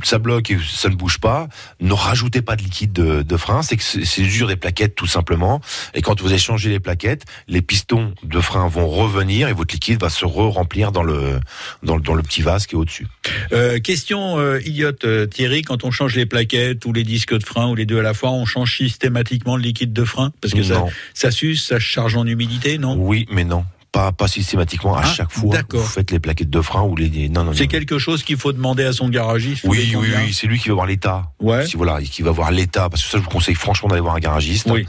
ça 0.02 0.18
bloque 0.18 0.50
et 0.50 0.58
ça 0.68 0.88
ne 0.88 0.94
bouge 0.94 1.18
pas, 1.18 1.48
ne 1.80 1.92
rajoutez 1.92 2.42
pas 2.42 2.56
de 2.56 2.62
liquide 2.62 2.92
de, 2.92 3.22
de 3.22 3.36
frein. 3.36 3.62
C'est 3.62 3.76
que 3.76 3.82
c'est 3.82 4.20
l'usure 4.22 4.48
des 4.48 4.56
plaquettes, 4.56 4.94
tout 4.94 5.06
simplement. 5.06 5.60
Et 5.94 6.02
quand 6.02 6.20
vous 6.20 6.32
échangez 6.32 6.70
les 6.70 6.80
plaquettes, 6.80 7.24
les 7.48 7.62
pistons 7.62 8.14
de 8.22 8.40
frein 8.40 8.68
vont 8.68 8.88
revenir 8.88 9.48
et 9.48 9.52
votre 9.52 9.74
liquide 9.74 10.00
va 10.00 10.10
se 10.10 10.24
re-remplir 10.24 10.92
dans 10.92 11.02
le, 11.02 11.40
dans, 11.82 11.96
le- 11.96 12.02
dans 12.02 12.14
le 12.14 12.22
petit 12.22 12.42
vase 12.42 12.66
qui 12.66 12.74
est 12.74 12.78
au-dessus. 12.78 13.06
Euh, 13.52 13.78
question 13.78 14.38
euh, 14.38 14.60
idiote, 14.64 15.04
euh, 15.04 15.26
Thierry, 15.26 15.62
quand 15.62 15.84
on 15.84 15.90
change 15.90 16.14
les 16.16 16.26
plaquettes 16.26 16.84
ou 16.84 16.92
les 16.92 17.04
disques 17.04 17.34
de 17.38 17.44
frein 17.44 17.68
ou 17.68 17.74
les 17.74 17.86
deux 17.86 17.98
à 17.98 18.02
la 18.02 18.14
fois, 18.14 18.30
on 18.30 18.44
change 18.44 18.76
systématiquement 18.76 19.56
le 19.56 19.62
liquide 19.62 19.92
de 19.92 20.04
frein? 20.04 20.32
Parce 20.40 20.54
que 20.54 20.62
ça, 20.62 20.74
Non. 20.74 20.88
ça 21.14 21.30
s'use, 21.30 21.64
ça 21.64 21.78
charge 21.78 22.16
en 22.16 22.26
humidité, 22.26 22.78
non? 22.78 22.96
Oui, 22.98 23.26
mais 23.30 23.44
non. 23.44 23.64
Pas, 23.94 24.10
pas 24.10 24.26
systématiquement. 24.26 24.96
À 24.96 25.02
Ah, 25.04 25.06
chaque 25.06 25.30
fois, 25.30 25.56
vous 25.70 25.84
faites 25.84 26.10
les 26.10 26.18
plaquettes 26.18 26.50
de 26.50 26.60
frein 26.60 26.82
ou 26.82 26.96
les, 26.96 27.28
non, 27.28 27.44
non, 27.44 27.52
C'est 27.54 27.68
quelque 27.68 27.96
chose 28.00 28.24
qu'il 28.24 28.36
faut 28.36 28.52
demander 28.52 28.82
à 28.84 28.92
son 28.92 29.08
garagiste 29.08 29.62
Oui, 29.68 29.94
oui, 29.96 30.08
oui, 30.18 30.32
c'est 30.32 30.48
lui 30.48 30.58
qui 30.58 30.68
va 30.68 30.74
voir 30.74 30.86
l'état. 30.86 31.30
Ouais. 31.38 31.64
Si 31.64 31.76
voilà, 31.76 32.02
qui 32.02 32.22
va 32.22 32.32
voir 32.32 32.50
l'état, 32.50 32.88
parce 32.90 33.04
que 33.04 33.08
ça, 33.08 33.18
je 33.18 33.22
vous 33.22 33.30
conseille 33.30 33.54
franchement 33.54 33.88
d'aller 33.88 34.00
voir 34.00 34.16
un 34.16 34.18
garagiste. 34.18 34.68
Oui. 34.68 34.84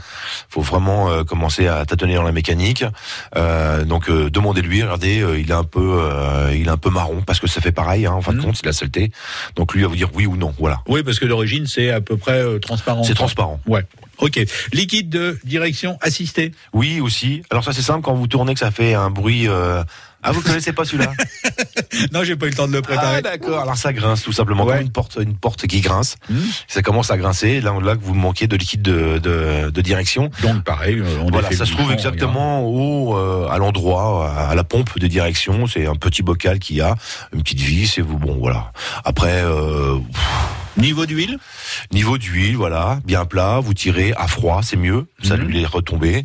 Faut 0.48 0.60
vraiment 0.60 1.08
euh, 1.08 1.22
commencer 1.22 1.68
à 1.68 1.84
tâtonner 1.86 2.16
dans 2.16 2.24
la 2.24 2.32
mécanique. 2.32 2.84
Euh, 3.36 3.84
donc, 3.84 4.10
euh, 4.10 4.28
demandez-lui. 4.28 4.82
Regardez, 4.82 5.20
euh, 5.22 5.38
il 5.38 5.50
est 5.50 5.54
un 5.54 5.62
peu, 5.62 6.00
euh, 6.02 6.52
il 6.56 6.66
est 6.66 6.70
un 6.70 6.76
peu 6.76 6.90
marron 6.90 7.22
parce 7.24 7.38
que 7.38 7.46
ça 7.46 7.60
fait 7.60 7.70
pareil. 7.70 8.06
Hein, 8.06 8.12
en 8.12 8.22
fin 8.22 8.32
de 8.32 8.38
Mhm. 8.38 8.44
compte, 8.46 8.56
c'est 8.56 8.62
de 8.64 8.68
la 8.68 8.72
saleté. 8.72 9.12
Donc, 9.54 9.72
lui 9.72 9.82
va 9.82 9.88
vous 9.88 9.94
dire 9.96 10.10
oui 10.14 10.26
ou 10.26 10.36
non. 10.36 10.52
Voilà. 10.58 10.80
Oui, 10.88 11.04
parce 11.04 11.20
que 11.20 11.26
d'origine, 11.26 11.66
c'est 11.68 11.90
à 11.92 12.00
peu 12.00 12.16
près 12.16 12.40
euh, 12.42 12.58
transparent. 12.58 13.04
C'est 13.04 13.14
transparent. 13.14 13.60
Ouais. 13.68 13.84
Ok. 14.18 14.40
Liquide 14.72 15.08
de 15.08 15.38
direction 15.44 15.98
assistée. 16.00 16.52
Oui 16.72 17.00
aussi. 17.00 17.42
Alors 17.50 17.64
ça, 17.64 17.72
c'est 17.72 17.82
simple 17.82 18.02
quand 18.02 18.14
vous 18.14 18.26
tournez 18.26 18.54
que 18.54 18.60
ça 18.60 18.70
fait 18.70 18.94
un 18.94 19.10
bruit. 19.10 19.48
Euh... 19.48 19.82
Ah, 20.22 20.32
vous 20.32 20.40
connaissez 20.40 20.72
pas 20.72 20.84
celui-là 20.84 21.12
Non, 22.12 22.24
j'ai 22.24 22.34
pas 22.34 22.46
eu 22.46 22.50
le 22.50 22.56
temps 22.56 22.66
de 22.66 22.72
le 22.72 22.82
préparer. 22.82 23.18
Ah, 23.18 23.22
d'accord. 23.22 23.60
Alors 23.60 23.76
ça 23.76 23.92
grince 23.92 24.22
tout 24.22 24.32
simplement 24.32 24.64
Ouais. 24.64 24.78
comme 24.78 24.82
une 24.86 24.90
porte, 24.90 25.18
une 25.20 25.36
porte 25.36 25.66
qui 25.68 25.80
grince. 25.80 26.16
Hmm. 26.28 26.38
Ça 26.66 26.82
commence 26.82 27.10
à 27.12 27.16
grincer. 27.16 27.60
Là, 27.60 27.74
là 27.80 27.94
que 27.94 28.02
vous 28.02 28.14
manquez 28.14 28.48
de 28.48 28.56
liquide 28.56 28.82
de, 28.82 29.18
de, 29.18 29.70
de 29.70 29.80
direction. 29.82 30.30
Donc 30.42 30.64
pareil, 30.64 30.98
euh, 30.98 31.18
on 31.22 31.30
Voilà, 31.30 31.52
ça 31.52 31.64
se 31.64 31.72
trouve 31.72 31.92
exactement 31.92 32.64
au, 32.64 33.16
euh, 33.16 33.46
à 33.48 33.58
l'endroit, 33.58 34.28
à 34.32 34.54
la 34.56 34.64
pompe 34.64 34.98
de 34.98 35.06
direction. 35.06 35.66
C'est 35.68 35.86
un 35.86 35.94
petit 35.94 36.22
bocal 36.22 36.58
qui 36.58 36.80
a 36.80 36.96
une 37.32 37.42
petite 37.42 37.60
vis 37.60 37.96
et 37.98 38.02
vous, 38.02 38.18
bon, 38.18 38.36
voilà. 38.40 38.72
Après, 39.04 39.42
euh, 39.44 39.98
pff. 40.12 40.55
Niveau 40.76 41.06
d'huile 41.06 41.38
niveau 41.92 42.18
d'huile, 42.18 42.56
voilà, 42.56 43.00
bien 43.04 43.24
plat, 43.24 43.60
vous 43.60 43.74
tirez 43.74 44.12
à 44.16 44.26
froid, 44.28 44.60
c'est 44.62 44.76
mieux. 44.76 45.06
Ça 45.22 45.36
Mhm. 45.36 45.44
lui 45.46 45.54
les 45.60 45.66
retomber. 45.66 46.24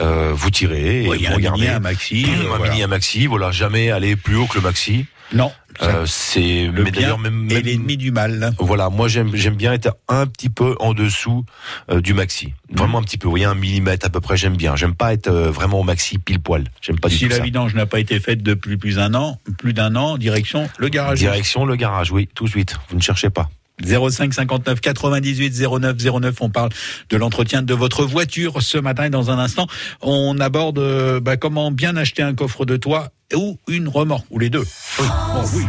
Euh, 0.00 0.32
vous 0.34 0.50
tirez 0.50 1.06
Ouais, 1.08 1.16
et 1.16 1.20
Il 1.20 1.22
y 1.22 1.26
a 1.26 1.30
vous 1.30 1.34
un 1.34 1.36
regardez. 1.36 1.60
mini, 1.62 1.74
un 1.74 1.80
maxi. 1.80 2.26
un 2.28 2.48
voilà. 2.48 2.70
mini, 2.70 2.82
un 2.82 2.86
maxi, 2.86 3.26
voilà, 3.26 3.50
jamais 3.50 3.90
aller 3.90 4.16
plus 4.16 4.36
haut 4.36 4.46
que 4.46 4.56
le 4.56 4.62
maxi. 4.62 5.06
Non. 5.32 5.52
Euh, 5.82 6.04
c'est 6.06 6.66
le 6.66 6.82
mais 6.82 6.90
bien 6.90 7.02
d'ailleurs 7.02 7.18
même, 7.18 7.48
est 7.50 7.54
même- 7.54 7.62
l'ennemi 7.64 7.96
du 7.96 8.10
mal. 8.10 8.52
voilà, 8.58 8.90
moi 8.90 9.06
j'aime 9.08 9.30
j'aime 9.34 9.54
bien 9.54 9.72
être 9.72 9.96
un 10.08 10.26
petit 10.26 10.50
peu 10.50 10.74
en 10.80 10.92
dessous 10.92 11.44
euh, 11.90 12.00
du 12.00 12.12
maxi, 12.12 12.52
vraiment 12.74 12.98
un 12.98 13.02
petit 13.02 13.16
peu. 13.16 13.26
Vous 13.26 13.30
voyez 13.32 13.44
un 13.46 13.54
millimètre 13.54 14.04
à 14.04 14.10
peu 14.10 14.20
près, 14.20 14.36
j'aime 14.36 14.56
bien. 14.56 14.74
J'aime 14.76 14.94
pas 14.94 15.12
être 15.14 15.28
euh, 15.28 15.50
vraiment 15.50 15.80
au 15.80 15.84
maxi 15.84 16.18
pile 16.18 16.40
poil. 16.40 16.64
J'aime 16.82 16.98
pas 16.98 17.08
du 17.08 17.16
Si 17.16 17.24
tout 17.24 17.30
la 17.30 17.38
vidange 17.38 17.74
n'a 17.74 17.86
pas 17.86 18.00
été 18.00 18.18
faite 18.20 18.42
depuis 18.42 18.76
plus 18.76 18.96
d'un 18.96 19.14
an, 19.14 19.38
plus 19.58 19.72
d'un 19.72 19.94
an, 19.96 20.18
direction 20.18 20.68
le 20.78 20.88
garage. 20.88 21.18
Direction 21.18 21.64
le 21.64 21.76
garage, 21.76 22.10
oui, 22.10 22.28
tout 22.34 22.44
de 22.44 22.50
suite. 22.50 22.76
Vous 22.90 22.96
ne 22.96 23.02
cherchez 23.02 23.30
pas. 23.30 23.48
05 23.84 24.34
59 24.34 24.80
98 24.80 25.60
09 25.60 25.96
09. 26.20 26.34
On 26.40 26.50
parle 26.50 26.70
de 27.08 27.16
l'entretien 27.16 27.62
de 27.62 27.74
votre 27.74 28.04
voiture 28.04 28.62
ce 28.62 28.78
matin 28.78 29.04
et 29.04 29.10
dans 29.10 29.30
un 29.30 29.38
instant, 29.38 29.66
on 30.00 30.38
aborde 30.38 30.78
euh, 30.78 31.20
bah, 31.20 31.36
comment 31.36 31.70
bien 31.70 31.96
acheter 31.96 32.22
un 32.22 32.34
coffre 32.34 32.64
de 32.64 32.76
toit 32.76 33.10
ou 33.34 33.58
une 33.68 33.88
remorque 33.88 34.26
ou 34.30 34.38
les 34.38 34.50
deux. 34.50 34.64
Oui. 34.98 35.06
Bon, 35.34 35.44
oui. 35.54 35.64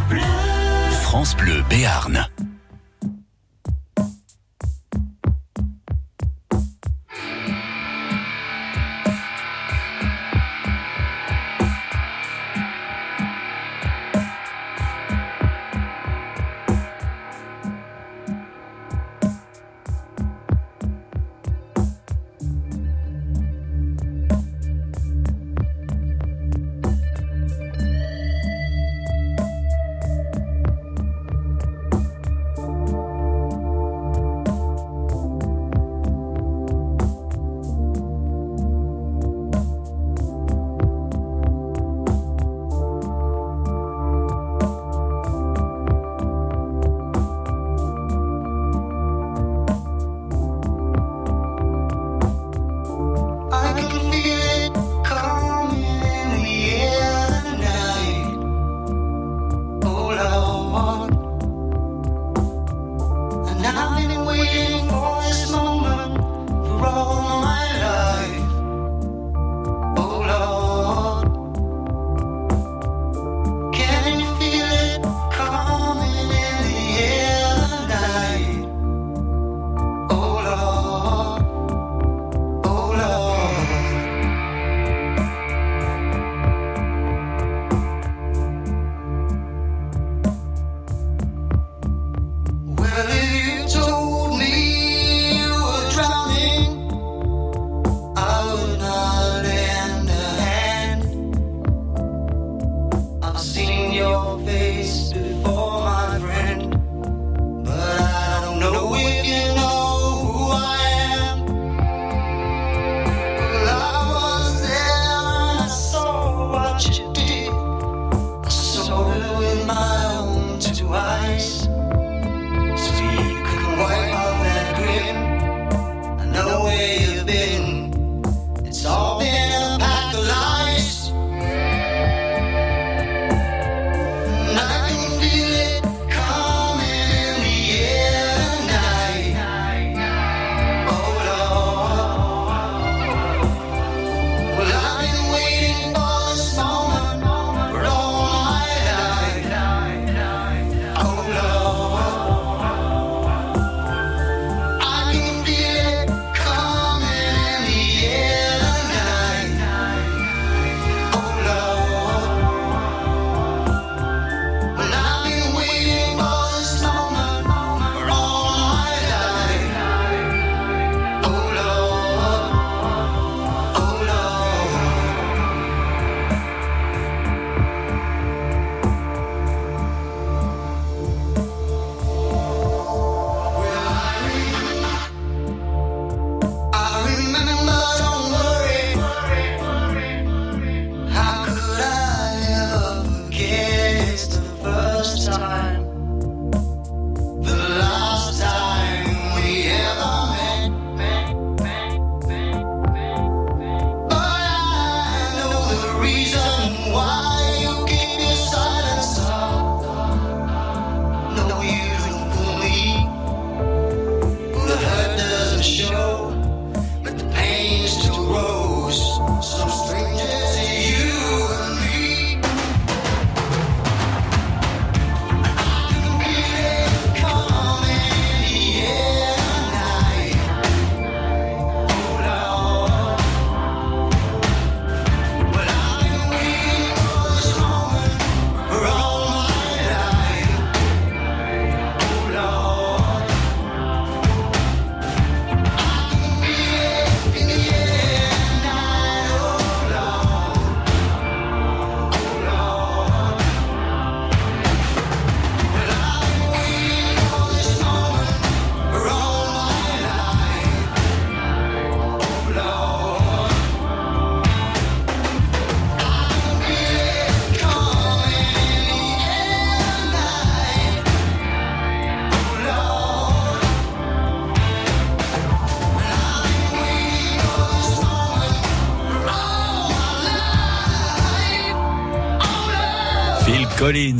France 1.02 1.36
Bleu 1.36 1.62
Béarn. 1.68 2.26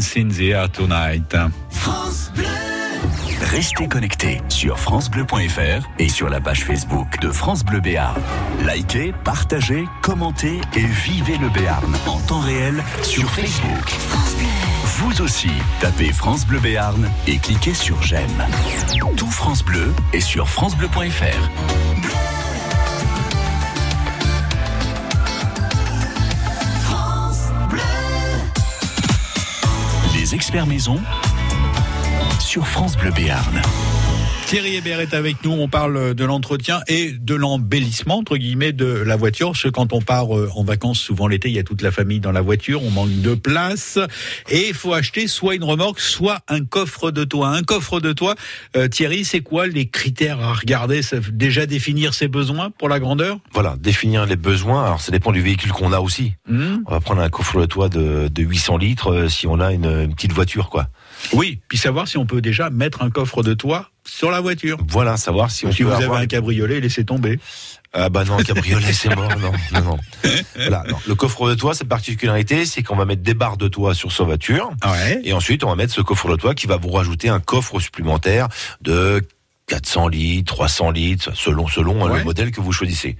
Collins 0.03 0.17
in 0.17 0.29
the 0.29 0.51
Air 0.51 0.69
Tonight. 0.71 1.37
Restez 3.41 3.89
connectés 3.89 4.41
sur 4.49 4.79
francebleu.fr 4.79 5.89
et 5.99 6.09
sur 6.09 6.29
la 6.29 6.41
page 6.41 6.65
Facebook 6.65 7.21
de 7.21 7.31
France 7.31 7.65
Bleu 7.65 7.81
Béarn. 7.81 8.21
Likez, 8.67 9.13
partagez, 9.25 9.85
commentez 10.01 10.61
et 10.75 10.85
vivez 10.85 11.37
le 11.39 11.49
Béarn 11.51 11.95
en 12.07 12.19
temps 12.21 12.41
réel 12.41 12.83
sur 13.03 13.29
Facebook. 13.31 13.93
Vous 14.85 15.23
aussi, 15.23 15.51
tapez 15.81 16.13
France 16.13 16.47
Bleu 16.47 16.61
Béarn 16.61 17.09
et 17.27 17.39
cliquez 17.39 17.75
sur 17.75 18.01
j'aime. 18.03 18.47
Tout 19.17 19.31
France 19.31 19.65
Bleu 19.65 19.93
est 20.13 20.21
sur 20.21 20.49
francebleu.fr. 20.49 21.92
experts 30.35 30.67
maison 30.67 31.01
sur 32.39 32.67
France 32.67 32.97
Bleu 32.97 33.11
Béarn. 33.11 33.61
Thierry 34.53 34.77
Hébert 34.77 35.01
est 35.01 35.15
avec 35.15 35.43
nous. 35.45 35.53
On 35.53 35.67
parle 35.67 36.13
de 36.13 36.25
l'entretien 36.27 36.83
et 36.87 37.13
de 37.13 37.35
l'embellissement, 37.35 38.19
entre 38.19 38.37
guillemets, 38.37 38.73
de 38.73 38.85
la 38.85 39.17
voiture. 39.17 39.53
Parce 39.53 39.63
que 39.63 39.71
quand 39.71 39.95
on 39.95 40.03
part 40.03 40.37
euh, 40.37 40.51
en 40.55 40.63
vacances, 40.63 40.99
souvent 40.99 41.27
l'été, 41.27 41.49
il 41.49 41.55
y 41.55 41.59
a 41.59 41.63
toute 41.63 41.81
la 41.81 41.91
famille 41.91 42.21
dans 42.21 42.33
la 42.33 42.43
voiture. 42.43 42.85
On 42.85 42.91
manque 42.91 43.23
de 43.23 43.35
place. 43.35 43.99
Et 44.51 44.69
il 44.69 44.75
faut 44.75 44.93
acheter 44.93 45.27
soit 45.27 45.55
une 45.55 45.65
remorque, 45.65 46.01
soit 46.01 46.41
un 46.49 46.67
coffre 46.67 47.11
de 47.11 47.25
toit. 47.25 47.49
Un 47.49 47.63
coffre 47.63 47.99
de 47.99 48.13
toit, 48.13 48.35
euh, 48.77 48.89
Thierry, 48.89 49.25
c'est 49.25 49.41
quoi 49.41 49.67
les 49.67 49.89
critères 49.89 50.39
à 50.43 50.53
regarder? 50.53 51.01
Ça, 51.01 51.17
Déjà 51.33 51.65
définir 51.65 52.13
ses 52.13 52.29
besoins 52.29 52.69
pour 52.69 52.91
la 52.91 53.01
grandeur? 53.01 53.39
Voilà, 53.55 53.77
définir 53.81 54.27
les 54.27 54.37
besoins. 54.37 54.85
Alors, 54.85 55.01
ça 55.01 55.13
dépend 55.13 55.33
du 55.33 55.41
véhicule 55.41 55.73
qu'on 55.73 55.95
a 55.95 56.01
aussi. 56.01 56.35
Hmm 56.47 56.81
On 56.85 56.91
va 56.91 57.01
prendre 57.01 57.23
un 57.23 57.31
coffre 57.31 57.59
de 57.59 57.65
toit 57.65 57.89
de, 57.89 58.29
de 58.29 58.43
800 58.43 58.77
litres 58.77 59.13
euh, 59.13 59.29
si 59.31 59.47
on 59.47 59.61
a 59.61 59.73
une, 59.73 59.87
une 59.87 60.15
petite 60.15 60.35
voiture, 60.35 60.69
quoi. 60.69 60.89
Oui, 61.33 61.61
puis 61.69 61.79
savoir 61.79 62.09
si 62.09 62.19
on 62.19 62.27
peut 62.27 62.41
déjà 62.41 62.71
mettre 62.71 63.03
un 63.03 63.11
coffre 63.11 63.43
de 63.43 63.55
toit 63.55 63.91
sur 64.07 64.31
la 64.31 64.41
voiture. 64.41 64.79
Voilà, 64.89 65.17
savoir 65.17 65.51
si 65.51 65.67
on 65.67 65.73
si 65.73 65.79
peut 65.83 65.89
vous 65.89 65.95
avez 65.95 66.05
avoir 66.05 66.21
un 66.21 66.27
cabriolet, 66.27 66.81
laissez 66.81 67.05
tomber. 67.05 67.39
Ah 67.95 68.09
bah 68.09 68.25
non, 68.25 68.39
le 68.39 68.45
cabriolet 68.45 68.93
c'est 68.93 69.15
mort, 69.15 69.31
non, 69.39 69.53
non, 69.73 69.81
non. 69.85 69.99
Voilà, 70.57 70.85
non. 70.89 70.97
Le 71.07 71.15
coffre 71.15 71.49
de 71.49 71.55
toit, 71.55 71.75
cette 71.75 71.89
particularité, 71.89 72.65
c'est 72.65 72.83
qu'on 72.83 72.97
va 72.97 73.05
mettre 73.05 73.23
des 73.23 73.35
barres 73.35 73.59
de 73.59 73.69
toit 73.69 73.95
sur 73.95 74.13
sa 74.13 74.25
voiture, 74.25 74.71
Ouais. 74.85 75.21
et 75.25 75.33
ensuite 75.35 75.63
on 75.65 75.69
va 75.69 75.77
mettre 75.77 75.93
ce 75.93 76.01
coffre 76.01 76.29
de 76.31 76.37
toit 76.37 76.55
qui 76.55 76.67
va 76.67 76.77
vous 76.79 76.91
rajouter 76.91 77.29
un 77.29 77.41
coffre 77.41 77.79
supplémentaire 77.81 78.49
de 78.81 79.23
400 79.69 80.09
litres, 80.09 80.55
300 80.55 80.91
litres, 80.91 81.31
selon 81.35 81.69
selon 81.69 82.05
hein, 82.05 82.11
Ouais. 82.11 82.19
le 82.19 82.25
modèle 82.25 82.51
que 82.51 82.61
vous 82.61 82.73
choisissez. 82.73 83.17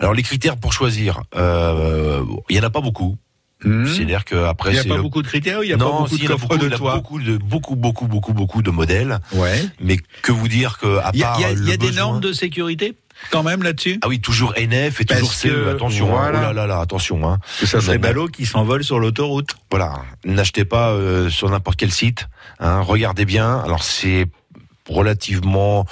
Alors 0.00 0.14
les 0.14 0.22
critères 0.22 0.56
pour 0.56 0.72
choisir, 0.72 1.22
euh, 1.36 2.24
il 2.48 2.56
y 2.56 2.60
en 2.60 2.62
a 2.64 2.70
pas 2.70 2.80
beaucoup. 2.80 3.16
Hmm. 3.64 3.86
C'est-à-dire 3.86 4.24
que 4.24 4.34
après 4.46 4.70
Il 4.70 4.74
n'y 4.74 4.78
a 4.80 4.84
pas 4.84 4.96
le- 4.96 5.02
beaucoup 5.02 5.22
de 5.22 5.26
critères, 5.28 5.62
il 5.62 5.68
n'y 5.68 5.72
a 5.72 5.76
non, 5.76 5.90
pas 5.90 5.98
beaucoup 5.98 6.16
si, 6.16 6.22
de 6.22 6.28
coffres 6.28 6.48
beaucoup, 6.48 6.56
de 6.58 6.66
il 6.66 6.70
y 6.70 6.72
en 6.72 6.74
a 6.74 6.78
toit. 6.78 6.94
beaucoup 6.96 7.18
de 7.20 7.36
beaucoup 7.36 7.76
beaucoup 7.76 8.06
beaucoup 8.06 8.32
beaucoup 8.32 8.62
de 8.62 8.70
modèles. 8.70 9.18
Ouais. 9.32 9.62
Mais 9.80 9.96
que 10.22 10.32
vous 10.32 10.48
dire 10.48 10.78
que 10.78 10.98
à 10.98 11.10
Il 11.14 11.20
y 11.20 11.22
a, 11.24 11.26
part 11.28 11.38
il 11.38 11.42
y 11.42 11.44
a- 11.44 11.48
y 11.50 11.52
a 11.52 11.54
le 11.54 11.64
des 11.76 11.76
besoin- 11.88 12.02
normes 12.02 12.20
de 12.20 12.32
sécurité 12.32 12.96
quand 13.30 13.42
même 13.44 13.62
là-dessus? 13.62 13.98
Ah 14.02 14.08
oui, 14.08 14.20
toujours 14.20 14.52
NF 14.56 15.00
et 15.00 15.04
Parce 15.04 15.20
toujours 15.20 15.34
CE. 15.34 15.48
que, 15.48 15.68
Attention, 15.70 16.06
hein. 16.16 16.30
voilà. 16.32 16.38
oh 16.38 16.42
là 16.42 16.52
là 16.52 16.66
là, 16.66 16.80
attention. 16.80 17.28
Hein. 17.30 17.38
Que 17.60 17.66
ça 17.66 17.80
serait 17.80 17.98
ballot 17.98 18.26
qui 18.26 18.46
s'envole 18.46 18.82
sur 18.82 18.98
l'autoroute. 18.98 19.54
Voilà, 19.70 20.02
n'achetez 20.24 20.64
pas 20.64 20.90
euh, 20.90 21.30
sur 21.30 21.48
n'importe 21.50 21.78
quel 21.78 21.92
site. 21.92 22.26
Hein, 22.58 22.80
regardez 22.80 23.24
bien. 23.24 23.60
Alors 23.64 23.82
c'est 23.84 24.26
relativement 24.88 25.84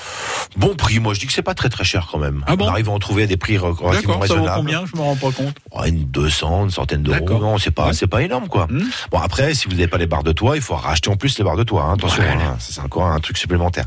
bon 0.57 0.74
prix. 0.74 0.98
Moi, 1.00 1.14
je 1.14 1.20
dis 1.20 1.26
que 1.26 1.33
c'est 1.33 1.42
pas 1.42 1.55
très 1.55 1.68
très 1.68 1.85
cher 1.85 2.09
quand 2.11 2.18
même. 2.18 2.44
Ah 2.46 2.57
bon 2.57 2.66
On 2.66 2.68
arrive 2.68 2.88
à 2.88 2.92
en 2.92 2.98
trouver 2.98 3.24
à 3.24 3.26
des 3.26 3.37
prix 3.37 3.57
re- 3.57 3.72
relativement 3.72 4.18
D'accord, 4.18 4.26
ça 4.26 4.35
vaut 4.35 4.40
raisonnables. 4.40 4.57
combien 4.59 4.85
Je 4.87 4.96
me 4.96 5.03
rends 5.03 5.16
pas 5.16 5.31
compte? 5.31 5.57
Oh, 5.70 5.85
Une 5.85 6.05
200, 6.05 6.64
une 6.64 6.70
centaine 6.70 7.03
d'euros. 7.03 7.18
D'accord. 7.20 7.40
Non, 7.40 7.59
c'est 7.59 7.70
pas 7.70 7.88
Ouais. 7.88 7.92
c'est 7.94 8.07
pas 8.07 8.22
énorme 8.22 8.48
quoi. 8.48 8.66
Hmm. 8.70 8.83
Bon 9.11 9.18
après, 9.18 9.55
si 9.55 9.66
vous 9.66 9.72
n'avez 9.74 9.88
pas 9.88 9.98
les 9.98 10.07
barres 10.07 10.24
de 10.24 10.33
toit, 10.33 10.57
il 10.57 10.62
faut 10.62 10.74
racheter 10.74 11.09
en 11.11 11.16
plus 11.16 11.38
les 11.38 11.44
barres 11.44 11.57
de 11.57 11.62
toit. 11.64 11.83
hein. 11.85 11.94
Attention, 11.94 12.22
hein, 12.22 12.57
c'est 12.59 12.81
encore 12.81 13.07
un 13.07 13.20
truc 13.20 13.38
supplémentaire. 13.38 13.85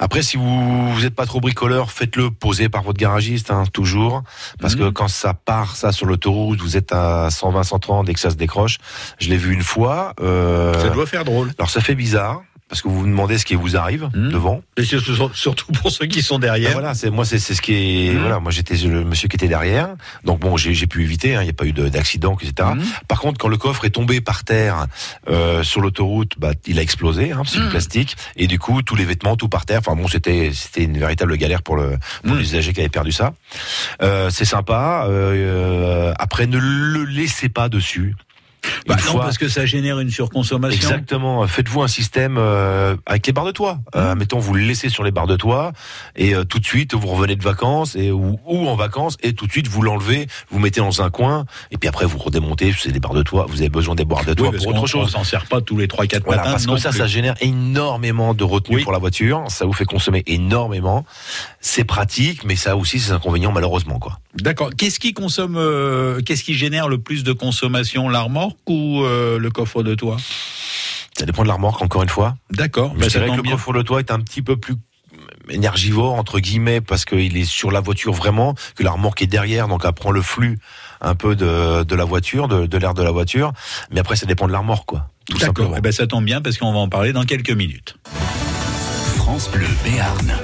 Après, 0.00 0.22
si 0.22 0.36
vous 0.36 0.92
vous 0.92 1.00
n'êtes 1.02 1.14
pas 1.14 1.24
trop 1.24 1.40
bricoleur, 1.40 1.92
faites-le 1.92 2.30
poser 2.30 2.68
par 2.68 2.82
votre 2.82 2.98
garagiste, 2.98 3.50
hein, 3.52 3.62
toujours, 3.72 4.22
parce 4.60 4.74
que 4.74 4.90
quand 4.90 5.06
ça 5.08 5.34
part, 5.34 5.76
ça 5.76 5.92
sur 5.92 6.06
l'autoroute, 6.06 6.60
vous 6.60 6.76
êtes 6.76 6.92
à 6.92 7.30
120, 7.30 7.62
130 7.62 8.08
et 8.08 8.14
que 8.14 8.18
ça 8.20 8.30
se 8.30 8.34
décroche. 8.34 8.78
Je 9.18 9.28
l'ai 9.30 9.36
vu 9.36 9.54
une 9.54 9.62
fois. 9.62 10.12
euh, 10.20 10.74
Ça 10.82 10.88
doit 10.90 11.06
faire 11.06 11.24
drôle. 11.24 11.52
Alors 11.58 11.70
ça 11.70 11.80
fait 11.80 11.94
bizarre 11.94 12.42
parce 12.68 12.80
que 12.82 12.88
vous 12.88 13.00
vous 13.00 13.06
demandez 13.06 13.36
ce 13.38 13.44
qui 13.44 13.54
vous 13.54 13.76
arrive 13.76 14.08
Mhm. 14.14 14.30
devant. 14.30 14.62
Et 14.76 14.84
surtout 14.84 15.72
pour 15.72 15.90
ceux 15.90 16.06
qui 16.06 16.22
sont 16.22 16.36
Ben 16.38 16.48
derrière. 16.48 16.72
voilà, 16.72 16.94
c'est 16.94 17.10
moi 17.10 17.24
c'est 17.24 17.38
ce 17.38 17.60
qui 17.60 17.74
est 18.08 18.12
Mhm. 18.14 18.20
voilà, 18.20 18.40
moi 18.40 18.50
j'étais 18.50 18.74
le 18.76 19.04
monsieur 19.04 19.28
qui 19.28 19.36
était 19.36 19.48
derrière. 19.48 19.90
Donc 20.24 20.40
bon, 20.40 20.56
j'ai 20.56 20.86
pu 20.86 21.02
éviter, 21.02 21.36
hein, 21.36 21.42
il 21.42 21.44
n'y 21.44 21.50
a 21.50 21.54
pas 21.54 21.66
eu 21.66 21.72
de- 21.72 21.88
d'accident, 21.88 22.36
etc. 22.40 22.70
Mhm. 22.74 22.82
Par 23.06 23.20
contre, 23.20 23.38
quand 23.38 23.48
le 23.48 23.56
coffre 23.58 23.84
est 23.84 23.90
tombé 23.90 24.20
par 24.20 24.44
terre 24.44 24.86
euh, 25.28 25.62
sur 25.62 25.80
l'autoroute, 25.82 26.32
bah 26.38 26.52
il 26.66 26.78
a 26.78 26.82
explosé, 26.82 27.32
hein, 27.32 27.42
c'est 27.46 27.60
du 27.60 27.68
plastique, 27.68 28.16
et 28.36 28.46
du 28.46 28.58
coup 28.58 28.82
tous 28.82 28.96
les 28.96 29.04
vêtements 29.04 29.36
tout 29.36 29.48
par 29.48 29.66
terre. 29.66 29.80
Enfin 29.80 29.94
bon, 29.94 30.08
c'était 30.08 30.50
c'était 30.52 30.84
une 30.84 30.98
véritable 30.98 31.36
galère 31.36 31.62
pour 31.62 31.76
le 31.76 31.98
pour 32.24 32.34
l'usager 32.34 32.72
qui 32.72 32.80
avait 32.80 32.88
perdu 32.88 33.12
ça. 33.12 33.34
Euh, 34.02 34.30
c'est 34.30 34.44
sympa. 34.46 35.06
euh, 35.08 36.12
après, 36.18 36.46
ne 36.46 36.58
le 36.58 37.04
laissez 37.04 37.48
pas 37.48 37.68
dessus. 37.68 38.14
Bah 38.86 38.96
non, 38.96 39.00
fois- 39.12 39.20
parce 39.22 39.38
que 39.38 39.48
ça 39.48 39.66
génère 39.66 39.98
une 40.00 40.10
surconsommation. 40.10 40.76
Exactement. 40.76 41.46
Faites-vous 41.46 41.82
un 41.82 41.88
système 41.88 42.36
euh, 42.38 42.96
avec 43.06 43.26
les 43.26 43.32
barres 43.32 43.44
de 43.46 43.50
toit. 43.52 43.78
Euh, 43.96 44.14
mettons, 44.14 44.38
vous 44.38 44.54
le 44.54 44.62
laissez 44.62 44.88
sur 44.88 45.04
les 45.04 45.10
barres 45.10 45.26
de 45.26 45.36
toit 45.36 45.72
et 46.16 46.34
euh, 46.34 46.44
tout 46.44 46.58
de 46.58 46.64
suite 46.64 46.94
vous 46.94 47.06
revenez 47.08 47.36
de 47.36 47.42
vacances 47.42 47.96
et 47.96 48.10
ou, 48.10 48.38
ou 48.46 48.68
en 48.68 48.76
vacances 48.76 49.16
et 49.22 49.32
tout 49.32 49.46
de 49.46 49.52
suite 49.52 49.68
vous 49.68 49.82
l'enlevez, 49.82 50.26
vous 50.50 50.58
mettez 50.58 50.80
dans 50.80 51.02
un 51.02 51.10
coin 51.10 51.44
et 51.70 51.76
puis 51.78 51.88
après 51.88 52.06
vous 52.06 52.18
redémontez. 52.18 52.74
C'est 52.78 52.92
des 52.92 53.00
barres 53.00 53.14
de 53.14 53.22
toit. 53.22 53.46
Vous 53.48 53.60
avez 53.60 53.68
besoin 53.70 53.94
des 53.94 54.04
barres 54.04 54.24
de 54.24 54.30
Oui, 54.30 54.36
toit 54.36 54.50
parce 54.52 54.64
pour 54.64 54.74
autre 54.74 54.86
chose. 54.86 55.06
on 55.06 55.18
s'en 55.18 55.24
sert 55.24 55.46
pas 55.46 55.60
tous 55.60 55.76
les 55.78 55.86
3-4 55.86 56.22
Voilà, 56.24 56.42
matins. 56.42 56.50
parce 56.52 56.66
que 56.66 56.76
ça, 56.76 56.90
plus. 56.90 56.98
ça 56.98 57.06
génère 57.06 57.34
énormément 57.40 58.34
de 58.34 58.44
retenue 58.44 58.76
Oui. 58.76 58.82
pour 58.82 58.92
la 58.92 58.98
voiture. 58.98 59.44
Ça 59.48 59.64
vous 59.66 59.72
fait 59.72 59.84
consommer 59.84 60.22
énormément. 60.26 61.04
C'est 61.60 61.84
pratique, 61.84 62.44
mais 62.44 62.56
ça 62.56 62.76
aussi 62.76 62.98
ses 63.00 63.12
inconvénients 63.12 63.52
malheureusement, 63.52 63.98
quoi. 63.98 64.18
D'accord. 64.36 64.70
Qu'est-ce 64.76 64.98
qui 64.98 65.12
consomme, 65.14 65.56
euh, 65.56 66.20
qu'est-ce 66.20 66.42
qui 66.44 66.54
génère 66.54 66.88
le 66.88 66.98
plus 66.98 67.22
de 67.24 67.32
consommation, 67.32 68.08
la 68.08 68.20
remorque 68.22 68.58
ou 68.68 69.02
euh, 69.04 69.38
le 69.38 69.50
coffre 69.50 69.82
de 69.82 69.94
toit? 69.94 70.16
Ça 71.16 71.24
dépend 71.26 71.42
de 71.44 71.48
la 71.48 71.54
remorque, 71.54 71.80
encore 71.82 72.02
une 72.02 72.08
fois. 72.08 72.36
D'accord. 72.50 72.92
Mais 72.94 73.02
Bah, 73.06 73.10
ça 73.10 73.18
dirais 73.20 73.30
que 73.30 73.36
le 73.36 73.42
bien. 73.42 73.52
coffre 73.52 73.72
de 73.72 73.82
toit 73.82 74.00
est 74.00 74.10
un 74.10 74.20
petit 74.20 74.42
peu 74.42 74.56
plus 74.56 74.74
énergivore 75.48 76.14
entre 76.14 76.40
guillemets 76.40 76.80
parce 76.80 77.04
qu'il 77.04 77.36
est 77.36 77.44
sur 77.44 77.70
la 77.70 77.80
voiture 77.80 78.12
vraiment 78.12 78.54
que 78.76 78.82
la 78.82 78.90
remorque 78.90 79.20
est 79.22 79.26
derrière 79.26 79.68
donc 79.68 79.82
elle 79.84 79.92
prend 79.92 80.10
le 80.10 80.22
flux 80.22 80.58
un 81.02 81.14
peu 81.14 81.36
de, 81.36 81.82
de 81.84 81.94
la 81.94 82.04
voiture 82.04 82.48
de, 82.48 82.66
de 82.66 82.78
l'air 82.78 82.94
de 82.94 83.02
la 83.02 83.10
voiture 83.10 83.52
mais 83.90 84.00
après 84.00 84.16
ça 84.16 84.24
dépend 84.26 84.46
de 84.46 84.52
la 84.52 84.58
remorque 84.60 84.86
quoi 84.86 85.10
tout 85.26 85.34
D'accord. 85.38 85.46
simplement 85.56 85.74
Eh 85.76 85.80
ben, 85.82 85.92
ça 85.92 86.06
tombe 86.06 86.24
bien 86.24 86.40
parce 86.40 86.56
qu'on 86.58 86.72
va 86.72 86.78
en 86.78 86.88
parler 86.88 87.12
dans 87.12 87.24
quelques 87.24 87.50
minutes. 87.52 87.96
France 89.16 89.50
Bleu 89.50 89.66
Béarn. 89.84 90.34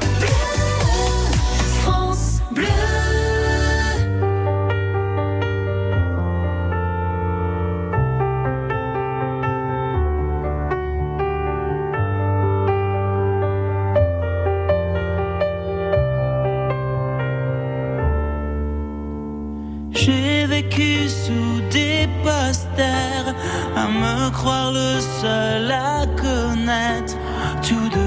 À 22.83 23.87
me 23.89 24.31
croire 24.31 24.73
le 24.73 25.01
seul 25.21 25.71
à 25.71 26.07
connaître 26.21 27.15
tout 27.63 27.89
de 27.89 28.00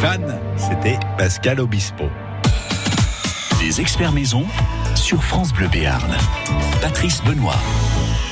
fan, 0.00 0.38
c'était 0.56 0.98
Pascal 1.16 1.58
Obispo. 1.58 2.04
Les 3.60 3.80
experts 3.80 4.12
maison 4.12 4.44
sur 4.94 5.24
France 5.24 5.52
Bleu 5.52 5.66
Béarn. 5.68 6.12
Patrice 6.80 7.20
Benoît. 7.24 7.58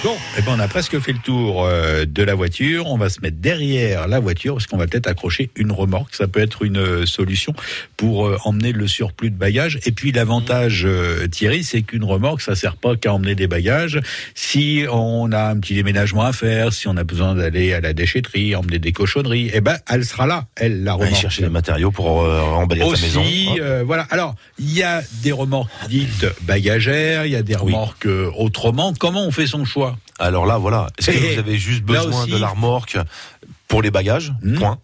Bon, 0.07 0.17
eh 0.39 0.43
ben 0.43 0.53
on 0.57 0.61
a 0.61 0.69
presque 0.69 1.01
fait 1.01 1.13
le 1.13 1.19
tour 1.19 1.65
euh, 1.65 2.05
de 2.07 2.23
la 2.23 2.37
voiture. 2.37 2.87
On 2.87 2.97
va 2.97 3.09
se 3.09 3.21
mettre 3.23 3.39
derrière 3.39 4.07
la 4.07 4.21
voiture 4.21 4.55
parce 4.55 4.69
qu'on 4.69 4.77
va 4.77 4.87
peut-être 4.87 5.09
accrocher 5.09 5.51
une 5.57 5.73
remorque. 5.73 6.15
Ça 6.15 6.29
peut 6.29 6.39
être 6.39 6.63
une 6.63 6.77
euh, 6.77 7.07
solution 7.07 7.55
pour 7.97 8.25
euh, 8.25 8.39
emmener 8.45 8.71
le 8.71 8.87
surplus 8.87 9.31
de 9.31 9.37
bagages. 9.37 9.81
Et 9.85 9.91
puis 9.91 10.13
l'avantage, 10.13 10.87
Thierry, 11.33 11.65
c'est 11.65 11.83
qu'une 11.83 12.05
remorque, 12.05 12.41
ça 12.41 12.55
sert 12.55 12.77
pas 12.77 12.95
qu'à 12.95 13.13
emmener 13.13 13.35
des 13.35 13.49
bagages. 13.49 14.01
Si 14.37 14.85
on 14.89 15.33
a 15.33 15.49
un 15.49 15.59
petit 15.59 15.75
déménagement 15.75 16.23
à 16.23 16.33
faire, 16.33 16.73
si 16.73 16.87
on 16.87 16.97
a 16.97 17.03
besoin 17.03 17.35
d'aller 17.35 17.73
à 17.73 17.81
la 17.81 17.93
déchetterie, 17.93 18.55
emmener 18.55 18.79
des 18.79 18.93
cochonneries, 18.93 19.51
eh 19.55 19.61
ben 19.61 19.77
elle 19.91 20.05
sera 20.05 20.29
là, 20.29 20.47
elle 20.55 20.85
la 20.85 20.93
Aller 20.93 21.07
remorque. 21.07 21.21
chercher 21.21 21.43
les 21.43 21.49
matériaux 21.49 21.91
pour 21.91 22.23
euh, 22.23 22.43
embellir 22.43 22.97
sa 22.97 23.03
maison. 23.03 23.25
Euh, 23.59 23.83
voilà. 23.85 24.07
Alors, 24.11 24.37
il 24.61 24.73
y 24.73 24.85
a 24.85 25.03
des 25.25 25.33
remorques 25.33 25.73
dites 25.89 26.27
bagagères, 26.43 27.27
il 27.27 27.33
y 27.33 27.37
a 27.37 27.43
des 27.43 27.57
remorques 27.57 28.07
autrement. 28.37 28.95
Comment 28.97 29.27
on 29.27 29.33
fait 29.33 29.49
son 29.49 29.65
choix? 29.65 29.96
Alors 30.19 30.47
là, 30.47 30.59
voilà. 30.59 30.89
Est-ce 30.99 31.11
que 31.11 31.33
vous 31.35 31.39
avez 31.39 31.59
juste 31.59 31.83
besoin 31.83 32.23
aussi- 32.23 32.31
de 32.33 32.37
la 32.39 32.49
remorque 32.49 32.97
pour 33.69 33.83
les 33.83 33.91
bagages? 33.91 34.33
Hmm. 34.43 34.59
Point. 34.59 34.79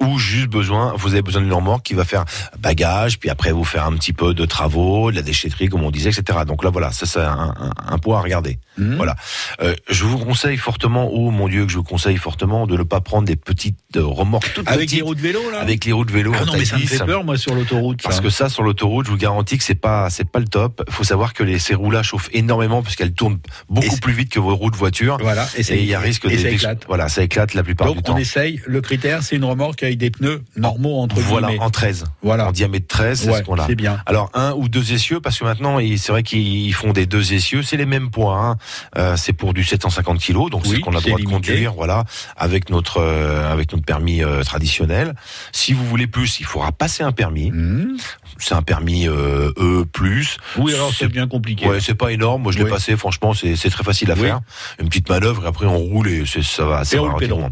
Ou 0.00 0.18
juste 0.18 0.48
besoin, 0.48 0.94
vous 0.96 1.12
avez 1.12 1.22
besoin 1.22 1.42
d'une 1.42 1.52
remorque 1.52 1.84
qui 1.84 1.94
va 1.94 2.04
faire 2.04 2.24
bagages, 2.60 3.18
puis 3.18 3.30
après 3.30 3.50
vous 3.50 3.64
faire 3.64 3.84
un 3.84 3.92
petit 3.94 4.12
peu 4.12 4.32
de 4.32 4.44
travaux, 4.46 5.10
de 5.10 5.16
la 5.16 5.22
déchetterie, 5.22 5.68
comme 5.68 5.82
on 5.82 5.90
disait, 5.90 6.10
etc. 6.10 6.40
Donc 6.46 6.62
là, 6.62 6.70
voilà, 6.70 6.92
ça 6.92 7.04
c'est 7.04 7.20
un, 7.20 7.54
un, 7.58 7.72
un 7.86 7.98
point 7.98 8.18
à 8.18 8.20
regarder. 8.20 8.58
Hmm. 8.76 8.94
Voilà. 8.94 9.16
Euh, 9.60 9.74
je 9.88 10.04
vous 10.04 10.18
conseille 10.18 10.56
fortement, 10.56 11.10
oh 11.12 11.30
mon 11.30 11.48
Dieu, 11.48 11.66
que 11.66 11.72
je 11.72 11.78
vous 11.78 11.84
conseille 11.84 12.16
fortement 12.16 12.66
de 12.66 12.76
ne 12.76 12.82
pas 12.84 13.00
prendre 13.00 13.26
des 13.26 13.34
petites 13.36 13.78
euh, 13.96 14.04
remorques 14.04 14.52
toutes 14.54 14.68
Avec 14.68 14.80
les 14.80 14.86
petites, 14.86 15.02
roues 15.02 15.14
de 15.14 15.20
vélo, 15.20 15.40
là 15.50 15.60
avec 15.60 15.84
les 15.84 15.92
roues 15.92 16.04
de 16.04 16.12
vélo. 16.12 16.32
Ah 16.34 16.44
non, 16.44 16.52
mais 16.52 16.64
ça 16.64 16.76
me 16.76 16.82
fait 16.82 16.98
10. 16.98 17.04
peur, 17.04 17.24
moi, 17.24 17.36
sur 17.36 17.54
l'autoroute. 17.54 18.02
Parce 18.02 18.20
que 18.20 18.30
ça, 18.30 18.48
sur 18.48 18.62
l'autoroute, 18.62 19.06
je 19.06 19.10
vous 19.10 19.16
garantis 19.16 19.58
que 19.58 19.64
c'est 19.64 19.74
pas, 19.74 20.08
c'est 20.10 20.30
pas 20.30 20.38
le 20.38 20.46
top. 20.46 20.82
Il 20.86 20.92
faut 20.92 21.04
savoir 21.04 21.34
que 21.34 21.42
les, 21.42 21.58
ces 21.58 21.74
roues-là 21.74 22.02
chauffent 22.02 22.30
énormément 22.32 22.82
parce 22.82 22.96
qu'elles 22.96 23.12
tournent 23.12 23.38
beaucoup 23.68 23.96
plus 23.96 24.12
vite 24.12 24.30
que 24.30 24.40
vos 24.40 24.54
roues 24.54 24.70
de 24.70 24.76
voiture. 24.76 25.18
Voilà, 25.20 25.46
et, 25.56 25.62
il 25.82 25.86
y 25.86 25.94
a 25.94 26.00
risque 26.00 26.24
et 26.26 26.36
de, 26.36 26.42
ça 26.42 26.50
éclate. 26.50 26.84
Voilà, 26.86 27.08
ça 27.08 27.22
éclate 27.22 27.54
la 27.54 27.62
plupart 27.62 27.88
Donc, 27.88 27.96
du 27.96 28.00
on 28.10 28.14
temps. 28.14 28.16
essaye. 28.16 28.60
Le 28.66 28.80
critère, 28.80 29.22
c'est 29.22 29.36
une 29.36 29.44
remorque 29.44 29.67
avec 29.82 29.98
des 29.98 30.10
pneus 30.10 30.42
normaux, 30.56 31.00
entre 31.00 31.16
Voilà, 31.20 31.48
guillemets. 31.48 31.62
en 31.62 31.70
13. 31.70 32.04
Voilà. 32.22 32.48
En 32.48 32.52
diamètre 32.52 32.86
13, 32.86 33.20
c'est 33.22 33.30
Ouais, 33.30 33.38
ce 33.38 33.42
qu'on 33.42 33.58
a. 33.58 33.66
c'est 33.66 33.74
bien. 33.74 34.00
Alors 34.06 34.30
un 34.34 34.52
ou 34.52 34.68
deux 34.68 34.92
essieux 34.92 35.20
parce 35.20 35.38
que 35.38 35.44
maintenant 35.44 35.78
c'est 35.96 36.12
vrai 36.12 36.22
qu'ils 36.22 36.72
font 36.74 36.92
des 36.92 37.06
deux 37.06 37.32
essieux, 37.32 37.62
c'est 37.62 37.76
les 37.76 37.86
mêmes 37.86 38.10
poids. 38.10 38.36
Hein. 38.38 38.56
Euh, 38.96 39.16
c'est 39.16 39.32
pour 39.32 39.54
du 39.54 39.64
750 39.64 40.18
kilos, 40.18 40.50
donc 40.50 40.66
c'est 40.66 40.76
ce 40.76 40.80
qu'on 40.80 40.92
a 40.92 41.00
le 41.00 41.02
droit 41.02 41.18
de 41.18 41.24
conduire, 41.24 41.72
voilà, 41.74 42.04
avec 42.36 42.70
notre 42.70 42.98
euh, 43.00 43.52
avec 43.52 43.72
notre 43.72 43.84
permis 43.84 44.22
euh, 44.22 44.42
traditionnel. 44.42 45.14
Si 45.52 45.72
vous 45.72 45.84
voulez 45.84 46.06
plus, 46.06 46.40
il 46.40 46.46
faudra 46.46 46.72
passer 46.72 47.02
un 47.02 47.12
permis. 47.12 47.50
Mmh. 47.50 47.96
C'est 48.38 48.54
un 48.54 48.62
permis 48.62 49.08
euh, 49.08 49.52
E 49.58 49.84
plus. 49.84 50.38
Oui, 50.56 50.72
alors 50.74 50.92
c'est 50.94 51.08
bien 51.08 51.26
compliqué. 51.26 51.66
Ouais, 51.66 51.80
c'est 51.80 51.94
pas 51.94 52.12
énorme. 52.12 52.42
Moi, 52.42 52.52
je 52.52 52.58
l'ai 52.58 52.64
Oui. 52.64 52.70
passé. 52.70 52.96
Franchement, 52.96 53.34
c'est 53.34 53.56
c'est 53.56 53.70
très 53.70 53.84
facile 53.84 54.10
à 54.10 54.14
Oui. 54.14 54.20
faire. 54.22 54.40
Une 54.80 54.88
petite 54.88 55.08
manœuvre 55.08 55.44
et 55.44 55.48
après 55.48 55.66
on 55.66 55.78
roule 55.78 56.08
et 56.08 56.24
ça 56.26 56.64
va. 56.64 56.84
ça 56.84 56.96
Et 56.96 56.98
relativement. 56.98 57.50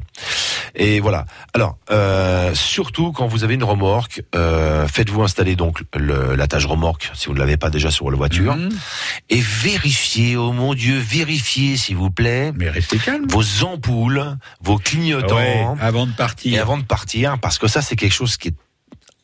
Et 0.75 1.01
voilà. 1.01 1.25
Alors, 1.55 1.77
euh, 1.91 2.55
surtout 2.55 3.13
quand 3.13 3.27
vous 3.27 3.45
avez 3.45 3.55
une 3.55 3.65
remorque, 3.65 4.23
euh, 4.35 4.87
faites-vous 4.87 5.23
installer 5.23 5.57
donc 5.57 5.83
l'attache 5.97 6.67
remorque 6.67 7.11
si 7.15 7.27
vous 7.27 7.35
ne 7.35 7.39
l'avez 7.39 7.57
pas 7.57 7.71
déjà 7.71 7.91
sur 7.91 8.11
la 8.11 8.17
voiture 8.17 8.55
Mmh. 8.57 8.69
et 9.31 9.41
vérifiez. 9.41 10.37
Oh 10.37 10.53
mon 10.53 10.75
Dieu, 10.75 10.99
vérifiez 10.99 11.77
s'il 11.77 11.97
vous 11.97 12.11
plaît 12.11 12.53
Mais 12.57 12.71
restez 12.71 12.99
calme. 12.99 13.27
vos 13.29 13.65
ampoules, 13.65 14.37
vos 14.63 14.79
clignotants. 14.79 15.37
Ouais, 15.37 15.67
avant 15.81 16.07
de 16.07 16.13
Et 16.13 16.15
partir. 16.15 16.63
avant 16.63 16.79
de 16.79 16.85
partir, 16.85 17.39
parce 17.41 17.59
que 17.59 17.67
ça 17.67 17.83
c'est 17.83 17.97
quelque 17.97 18.13
chose 18.15 18.37
qui 18.37 18.49
est 18.49 18.55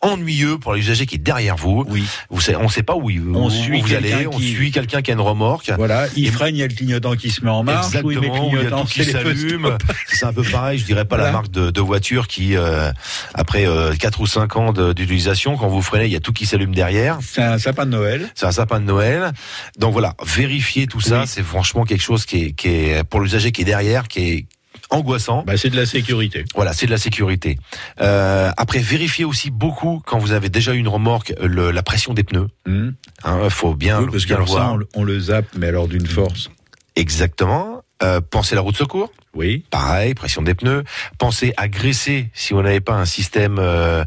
ennuyeux 0.02 0.58
pour 0.58 0.74
l'usager 0.74 1.06
qui 1.06 1.14
est 1.14 1.18
derrière 1.18 1.56
vous. 1.56 1.84
Oui. 1.88 2.04
Vous 2.30 2.40
savez, 2.40 2.58
on 2.58 2.68
sait 2.68 2.82
pas 2.82 2.94
où, 2.96 3.08
il- 3.08 3.22
On 3.34 3.46
où 3.46 3.50
suit 3.50 3.80
vous 3.80 3.94
allez. 3.94 4.26
On 4.26 4.30
qui- 4.36 4.50
suit 4.52 4.70
quelqu'un 4.70 5.00
qui 5.02 5.10
a 5.10 5.14
une 5.14 5.20
remorque. 5.20 5.70
Voilà, 5.76 6.06
il 6.16 6.26
Et- 6.26 6.30
freine, 6.30 6.54
il 6.56 6.58
y 6.58 6.62
a 6.62 6.66
le 6.66 6.74
clignotant 6.74 7.14
qui 7.16 7.30
se 7.30 7.44
met 7.44 7.50
en 7.50 7.62
marche, 7.62 7.86
il 7.94 8.02
met 8.06 8.14
Exactement, 8.14 8.50
il 8.52 8.62
y 8.62 8.66
a 8.66 8.70
tout 8.70 8.84
qui 8.84 9.04
s'allume. 9.04 9.78
C'est 10.08 10.26
un 10.26 10.32
peu 10.32 10.42
pareil, 10.42 10.78
je 10.78 10.84
dirais 10.84 11.04
pas 11.04 11.16
la 11.16 11.30
marque 11.32 11.50
de, 11.50 11.70
de 11.70 11.80
voiture 11.80 12.26
qui, 12.28 12.56
euh, 12.56 12.90
après 13.34 13.66
euh, 13.66 13.94
4 13.94 14.20
ou 14.20 14.26
5 14.26 14.56
ans 14.56 14.72
d'utilisation, 14.72 15.56
quand 15.56 15.68
vous 15.68 15.82
freinez, 15.82 16.06
il 16.06 16.12
y 16.12 16.16
a 16.16 16.20
tout 16.20 16.32
qui 16.32 16.46
s'allume 16.46 16.74
derrière. 16.74 17.18
C'est 17.22 17.42
un 17.42 17.58
sapin 17.58 17.86
de 17.86 17.90
Noël. 17.90 18.28
C'est 18.34 18.46
un 18.46 18.52
sapin 18.52 18.80
de 18.80 18.84
Noël. 18.84 19.32
Donc 19.78 19.92
voilà, 19.92 20.14
vérifier 20.26 20.86
tout 20.86 21.00
ça, 21.00 21.20
Oui. 21.20 21.26
c'est 21.26 21.42
franchement 21.42 21.84
quelque 21.84 22.02
chose 22.02 22.26
qui 22.26 22.44
est, 22.46 22.52
qui 22.52 22.68
est 22.68 23.04
pour 23.04 23.20
l'usager 23.20 23.52
qui 23.52 23.62
est 23.62 23.64
derrière, 23.66 24.08
qui 24.08 24.20
est 24.30 24.46
angoissant. 24.92 25.42
Bah, 25.46 25.56
c'est 25.56 25.70
de 25.70 25.76
la 25.76 25.86
sécurité. 25.86 26.44
Voilà, 26.54 26.72
c'est 26.72 26.86
de 26.86 26.90
la 26.90 26.98
sécurité. 26.98 27.58
Euh, 28.00 28.50
après, 28.56 28.78
vérifiez 28.78 29.24
aussi 29.24 29.50
beaucoup 29.50 30.02
quand 30.06 30.18
vous 30.18 30.32
avez 30.32 30.48
déjà 30.48 30.74
eu 30.74 30.78
une 30.78 30.88
remorque 30.88 31.34
le- 31.42 31.70
la 31.70 31.82
pression 31.82 32.14
des 32.14 32.22
pneus. 32.24 32.48
Mmh. 32.66 32.90
Hein, 33.24 33.50
faut 33.50 33.74
bien, 33.74 34.00
Oui, 34.02 34.08
parce 34.12 34.22
que 34.24 34.28
bien 34.28 34.36
le 34.36 34.42
alors 34.44 34.48
ça, 34.54 34.60
voir. 34.60 34.72
on, 34.74 34.76
le- 34.76 34.88
on 34.94 35.04
le 35.04 35.18
zappe, 35.20 35.46
mais 35.56 35.66
alors 35.68 35.88
d'une 35.88 36.06
force. 36.06 36.50
Exactement. 36.96 37.81
Euh, 38.02 38.20
pensez 38.20 38.54
à 38.54 38.56
la 38.56 38.62
route 38.62 38.72
de 38.74 38.78
secours. 38.78 39.12
Oui. 39.34 39.64
Pareil, 39.70 40.12
pression 40.14 40.42
des 40.42 40.54
pneus. 40.54 40.84
Pensez 41.18 41.54
à 41.56 41.68
graisser 41.68 42.28
si 42.34 42.52
vous 42.52 42.60
n'avez 42.62 42.80
pas 42.80 42.94
un 42.94 43.04
système 43.06 43.56
euh, 43.58 44.04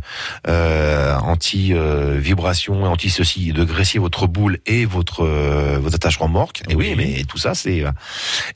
euh, 0.47 1.15
anti 1.15 1.73
euh, 1.73 2.17
vibration, 2.19 2.83
anti 2.83 3.09
ceci, 3.09 3.51
de 3.53 3.63
graisser 3.63 3.97
votre 3.99 4.27
boule 4.27 4.59
et 4.65 4.85
votre 4.85 5.21
euh, 5.25 5.79
vos 5.81 5.95
attaches 5.95 6.17
remorques. 6.17 6.61
Et 6.69 6.75
oui, 6.75 6.93
Oui. 6.95 6.95
mais 7.17 7.23
tout 7.23 7.37
ça 7.37 7.55
c'est. 7.55 7.83
euh, 7.85 7.91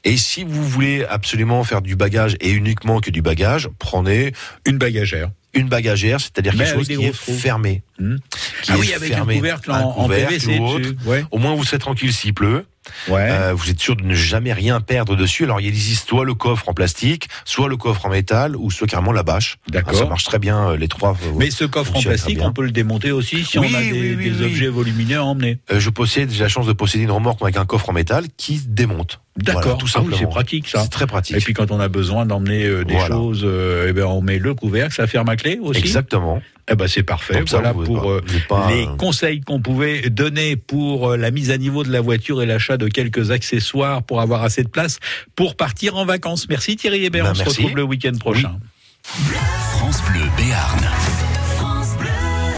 Et 0.03 0.17
si 0.17 0.43
vous 0.43 0.63
voulez 0.67 1.05
absolument 1.09 1.63
faire 1.63 1.81
du 1.81 1.95
bagage 1.95 2.35
et 2.41 2.51
uniquement 2.51 2.99
que 2.99 3.09
du 3.09 3.21
bagage, 3.21 3.69
prenez 3.79 4.33
Une 4.65 4.77
bagagère. 4.77 5.29
une 5.53 5.67
bagagère, 5.69 6.19
c'est-à-dire 6.19 6.55
quelque 6.55 6.75
chose 6.75 6.87
qui 6.87 7.03
est 7.03 7.11
trous. 7.11 7.33
fermé. 7.33 7.81
Hmm. 7.97 8.17
Qui 8.61 8.71
ah 8.71 8.75
est 8.75 8.79
oui, 8.79 8.93
avec 8.93 9.09
fermé. 9.13 9.33
un 9.35 9.37
couvercle 9.37 9.71
en, 9.71 9.89
en 9.97 10.07
PVC 10.07 10.59
ou 10.59 10.65
autre. 10.67 10.89
Ouais. 11.05 11.23
Au 11.31 11.39
moins 11.39 11.55
vous 11.55 11.63
serez 11.63 11.79
tranquille 11.79 12.13
s'il 12.13 12.33
pleut. 12.35 12.65
Ouais. 13.07 13.27
Euh, 13.29 13.53
vous 13.53 13.69
êtes 13.69 13.79
sûr 13.79 13.95
de 13.95 14.03
ne 14.03 14.13
jamais 14.13 14.53
rien 14.53 14.81
perdre 14.81 15.15
dessus. 15.15 15.43
Alors 15.43 15.59
il 15.61 15.67
existe 15.67 16.07
soit 16.09 16.25
le 16.25 16.33
coffre 16.33 16.69
en 16.69 16.73
plastique, 16.73 17.27
soit 17.45 17.67
le 17.67 17.77
coffre 17.77 18.05
en 18.05 18.09
métal, 18.09 18.55
ou 18.55 18.71
soit 18.71 18.87
carrément 18.87 19.11
la 19.11 19.23
bâche. 19.23 19.57
D'accord. 19.69 19.89
Alors, 19.89 20.01
ça 20.03 20.09
marche 20.09 20.23
très 20.25 20.39
bien 20.39 20.69
euh, 20.71 20.77
les 20.77 20.87
trois. 20.87 21.11
euh, 21.23 21.31
Mais 21.37 21.51
ce 21.51 21.65
coffre 21.65 21.95
en 21.95 22.01
plastique, 22.01 22.39
on 22.41 22.51
peut 22.53 22.63
le 22.63 22.71
démonter 22.71 23.11
aussi 23.11 23.43
si 23.45 23.59
Oui, 23.59 23.69
on 23.71 23.77
a 23.77 23.81
des, 23.81 23.91
oui, 23.91 24.15
oui, 24.17 24.29
des 24.31 24.39
oui. 24.39 24.45
objets 24.45 24.67
volumineux 24.67 25.17
à 25.17 25.23
emmener. 25.23 25.59
Euh, 25.71 25.79
je 25.79 25.89
possède, 25.89 26.31
j'ai 26.31 26.43
la 26.43 26.49
chance 26.49 26.67
de 26.67 26.73
posséder 26.73 27.03
une 27.03 27.11
remorque 27.11 27.41
avec 27.41 27.57
un 27.57 27.65
coffre 27.65 27.89
en 27.89 27.93
métal 27.93 28.25
qui 28.37 28.57
se 28.57 28.67
démonte. 28.67 29.19
D'accord. 29.37 29.61
Voilà, 29.61 29.77
tout 29.77 29.85
Ah 29.93 29.99
oui, 29.99 30.05
simplement. 30.05 30.17
c'est 30.17 30.29
pratique 30.29 30.67
ça. 30.67 30.81
C'est 30.83 30.89
très 30.89 31.07
pratique. 31.07 31.37
Et 31.37 31.39
puis 31.39 31.53
quand 31.53 31.71
on 31.71 31.79
a 31.79 31.87
besoin 31.87 32.25
d'emmener 32.25 32.65
euh, 32.65 32.83
des 32.83 32.93
Voilà. 32.95 33.15
choses, 33.15 33.41
euh, 33.45 33.87
eh 33.89 33.93
ben 33.93 34.03
on 34.05 34.21
met 34.21 34.37
le 34.37 34.53
couvercle, 34.53 34.93
ça 34.93 35.07
ferme 35.07 35.29
à 35.29 35.37
clé 35.37 35.59
aussi. 35.61 35.79
Exactement. 35.79 36.41
Eh 36.69 36.75
ben 36.75 36.87
c'est 36.87 37.03
parfait. 37.03 37.41
Ça, 37.47 37.57
voilà 37.57 37.73
pour 37.73 38.11
euh, 38.11 38.23
pas, 38.47 38.69
les 38.69 38.85
euh, 38.85 38.95
conseils 38.95 39.41
qu'on 39.41 39.59
pouvait 39.59 40.09
donner 40.09 40.55
pour 40.55 41.11
euh, 41.11 41.17
la 41.17 41.31
mise 41.31 41.49
à 41.49 41.57
niveau 41.57 41.83
de 41.83 41.91
la 41.91 42.01
voiture 42.01 42.41
et 42.43 42.45
l'achat 42.45 42.77
de 42.77 42.87
quelques 42.87 43.31
accessoires 43.31 44.03
pour 44.03 44.21
avoir 44.21 44.43
assez 44.43 44.63
de 44.63 44.69
place 44.69 44.99
pour 45.35 45.55
partir 45.55 45.95
en 45.97 46.05
vacances. 46.05 46.47
Merci 46.47 46.75
Thierry 46.75 47.05
Hébert. 47.05 47.23
Ben, 47.23 47.31
on 47.31 47.35
se 47.35 47.43
retrouve 47.43 47.75
le 47.75 47.83
week-end 47.83 48.17
prochain. 48.19 48.59
France 49.03 50.01
Bleu 50.11 50.21
Béarn. 50.37 50.79